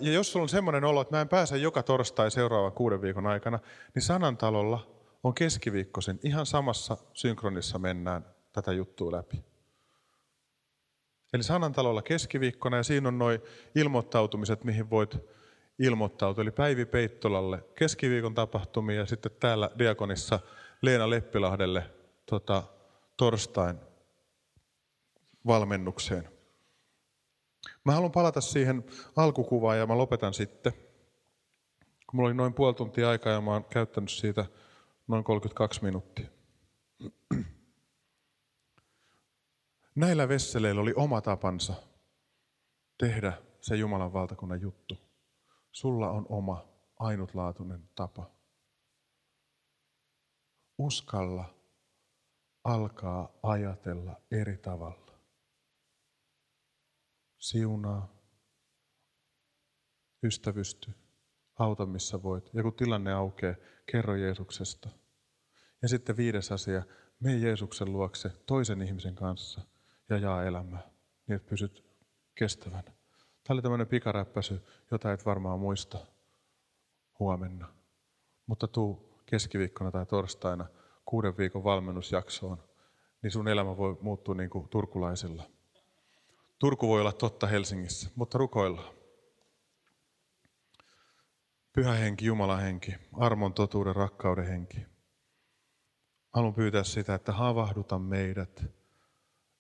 Ja 0.01 0.13
jos 0.13 0.33
sulla 0.33 0.45
on 0.45 0.49
semmoinen 0.49 0.85
olo, 0.85 1.01
että 1.01 1.17
mä 1.17 1.21
en 1.21 1.29
pääse 1.29 1.57
joka 1.57 1.83
torstai 1.83 2.31
seuraavan 2.31 2.73
kuuden 2.73 3.03
viikon 3.03 3.27
aikana, 3.27 3.59
niin 3.95 4.03
Sanantalolla 4.03 4.96
on 5.25 5.35
keskiviikkoisin 5.35 6.21
ihan 6.23 6.47
samassa 6.47 6.97
synkronissa 7.13 7.79
mennään 7.79 8.27
tätä 8.53 8.73
juttua 8.73 9.13
läpi. 9.13 9.45
Eli 11.33 11.43
Sanantalolla 11.43 12.03
keskiviikkona 12.03 12.77
ja 12.77 12.83
siinä 12.83 13.09
on 13.09 13.19
noin 13.19 13.41
ilmoittautumiset, 13.75 14.65
mihin 14.65 14.91
voit 14.91 15.19
ilmoittautua. 15.79 16.43
Eli 16.43 16.51
Päivi 16.51 16.85
Peittolalle 16.85 17.65
keskiviikon 17.75 18.35
tapahtumia 18.35 18.97
ja 18.97 19.07
sitten 19.07 19.33
täällä 19.41 19.71
Diakonissa 19.79 20.41
Leena 20.83 21.11
Leppilahdelle 21.11 21.91
tota, 22.27 22.63
torstain 23.17 23.79
valmennukseen. 25.47 26.29
Mä 27.85 27.93
haluan 27.93 28.13
palata 28.13 28.41
siihen 28.41 28.85
alkukuvaan 29.17 29.79
ja 29.79 29.87
mä 29.87 29.99
lopetan 29.99 30.35
sitten. 30.35 30.73
Kun 32.07 32.17
mulla 32.17 32.29
oli 32.29 32.35
noin 32.35 32.55
puoli 32.55 32.75
tuntia 32.75 33.09
aikaa 33.09 33.33
ja 33.33 33.41
mä 33.41 33.53
oon 33.53 33.65
käyttänyt 33.65 34.11
siitä 34.11 34.47
noin 35.09 35.25
32 35.25 35.83
minuuttia. 35.83 36.29
Näillä 39.95 40.29
vesseleillä 40.29 40.81
oli 40.81 40.93
oma 40.97 41.21
tapansa 41.21 41.75
tehdä 42.99 43.43
se 43.61 43.77
Jumalan 43.77 44.13
valtakunnan 44.13 44.61
juttu. 44.61 44.99
Sulla 45.73 46.11
on 46.11 46.27
oma 46.29 46.69
ainutlaatuinen 46.99 47.89
tapa. 47.95 48.31
Uskalla 50.79 51.55
alkaa 52.65 53.33
ajatella 53.43 54.21
eri 54.31 54.59
tavalla. 54.59 55.19
Siunaa, 57.39 58.09
ystävysty, 60.23 60.95
auta 61.59 61.87
missä 61.87 62.23
voit. 62.23 62.51
Ja 62.55 62.63
kun 62.63 62.75
tilanne 62.75 63.13
aukeaa, 63.13 63.55
kerro 63.87 64.17
Jeesuksesta. 64.17 64.89
Ja 65.83 65.89
sitten 65.89 66.17
viides 66.17 66.53
asia, 66.53 66.83
mene 67.21 67.37
Jeesuksen 67.37 67.93
luokse 67.93 68.29
toisen 68.47 68.83
ihmisen 68.83 69.15
kanssa 69.15 69.61
ja 70.09 70.19
jaa 70.19 70.45
elämää, 70.45 70.91
niin 71.27 71.37
että 71.37 71.49
pysyt 71.51 71.85
kestävänä. 72.35 72.83
Tämä 72.83 73.55
oli 73.55 73.63
tämmöinen 73.63 73.87
pikaräppäsy, 73.87 74.61
jota 74.91 75.13
et 75.13 75.27
varmaan 75.27 75.61
muista 75.61 75.99
huomenna. 77.19 77.69
Mutta 78.47 78.69
tuu 78.69 79.21
keskiviikkona 79.27 79.91
tai 79.91 80.07
torstaina 80.07 80.67
kuuden 81.05 81.37
viikon 81.37 81.65
valmennusjaksoon, 81.65 82.63
niin 83.23 83.31
sun 83.31 83.49
elämä 83.49 83.77
voi 83.77 83.97
muuttua 84.01 84.35
niin 84.35 84.51
kuin 84.51 84.69
turkulaisilla. 84.69 85.43
Turku 86.59 86.89
voi 86.89 87.01
olla 87.01 87.13
totta 87.13 87.47
Helsingissä, 87.47 88.11
mutta 88.15 88.39
rukoillaan. 88.39 88.95
Pyhä 91.77 91.93
henki, 91.93 92.25
Jumalan 92.27 92.61
henki, 92.61 92.95
armon, 93.13 93.55
totuuden, 93.55 93.97
rakkauden 93.97 94.47
henki. 94.47 94.87
Haluan 96.35 96.55
pyytää 96.55 96.85
sitä, 96.85 97.15
että 97.15 97.33
havahduta 97.33 97.99
meidät 97.99 98.65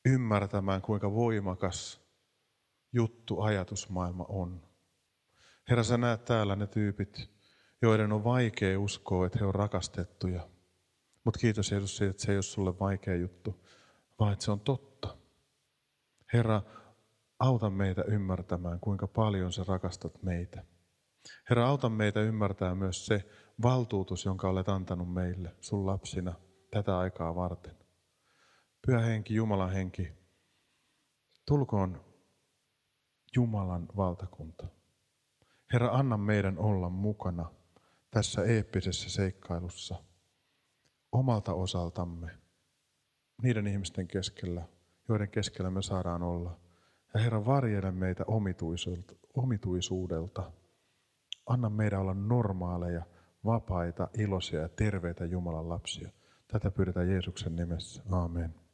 ymmärtämään, 0.04 0.82
kuinka 0.82 1.12
voimakas 1.12 2.00
juttu 2.92 3.40
ajatusmaailma 3.40 4.24
on. 4.28 4.62
Herra, 5.70 5.84
sä 5.84 5.98
näet 5.98 6.24
täällä 6.24 6.56
ne 6.56 6.66
tyypit, 6.66 7.30
joiden 7.82 8.12
on 8.12 8.24
vaikea 8.24 8.80
uskoa, 8.80 9.26
että 9.26 9.38
he 9.38 9.44
on 9.44 9.54
rakastettuja– 9.54 10.48
mutta 11.26 11.40
kiitos 11.40 11.70
Jeesus 11.70 11.96
siitä, 11.96 12.10
että 12.10 12.22
se 12.22 12.32
ei 12.32 12.36
ole 12.36 12.42
sulle 12.42 12.78
vaikea 12.78 13.16
juttu, 13.16 13.64
vaan 14.20 14.32
että 14.32 14.44
se 14.44 14.50
on 14.50 14.60
totta. 14.60 15.16
Herra, 16.32 16.62
auta 17.38 17.70
meitä 17.70 18.02
ymmärtämään, 18.02 18.80
kuinka 18.80 19.06
paljon 19.06 19.52
sä 19.52 19.64
rakastat 19.68 20.22
meitä. 20.22 20.64
Herra, 21.50 21.66
auta 21.66 21.88
meitä 21.88 22.20
ymmärtää 22.20 22.74
myös 22.74 23.06
se 23.06 23.24
valtuutus, 23.62 24.24
jonka 24.24 24.48
olet 24.48 24.68
antanut 24.68 25.14
meille, 25.14 25.54
sun 25.60 25.86
lapsina, 25.86 26.34
tätä 26.70 26.98
aikaa 26.98 27.34
varten. 27.34 27.76
Pyhä 28.86 29.00
henki, 29.00 29.34
Jumalan 29.34 29.72
henki, 29.72 30.12
tulkoon 31.46 32.04
Jumalan 33.36 33.86
valtakunta. 33.96 34.66
Herra, 35.72 35.88
anna 35.88 36.16
meidän 36.16 36.58
olla 36.58 36.88
mukana 36.88 37.50
tässä 38.10 38.44
eeppisessä 38.44 39.10
seikkailussa– 39.10 39.96
omalta 41.12 41.54
osaltamme 41.54 42.30
niiden 43.42 43.66
ihmisten 43.66 44.08
keskellä, 44.08 44.62
joiden 45.08 45.30
keskellä 45.30 45.70
me 45.70 45.82
saadaan 45.82 46.22
olla. 46.22 46.60
Ja 47.14 47.20
Herra, 47.20 47.46
varjele 47.46 47.90
meitä 47.90 48.24
omituisuudelta. 49.34 50.52
Anna 51.46 51.70
meidän 51.70 52.00
olla 52.00 52.14
normaaleja, 52.14 53.02
vapaita, 53.44 54.08
iloisia 54.18 54.60
ja 54.60 54.68
terveitä 54.68 55.24
Jumalan 55.24 55.68
lapsia. 55.68 56.10
Tätä 56.48 56.70
pyydetään 56.70 57.08
Jeesuksen 57.08 57.56
nimessä. 57.56 58.02
Amen. 58.10 58.65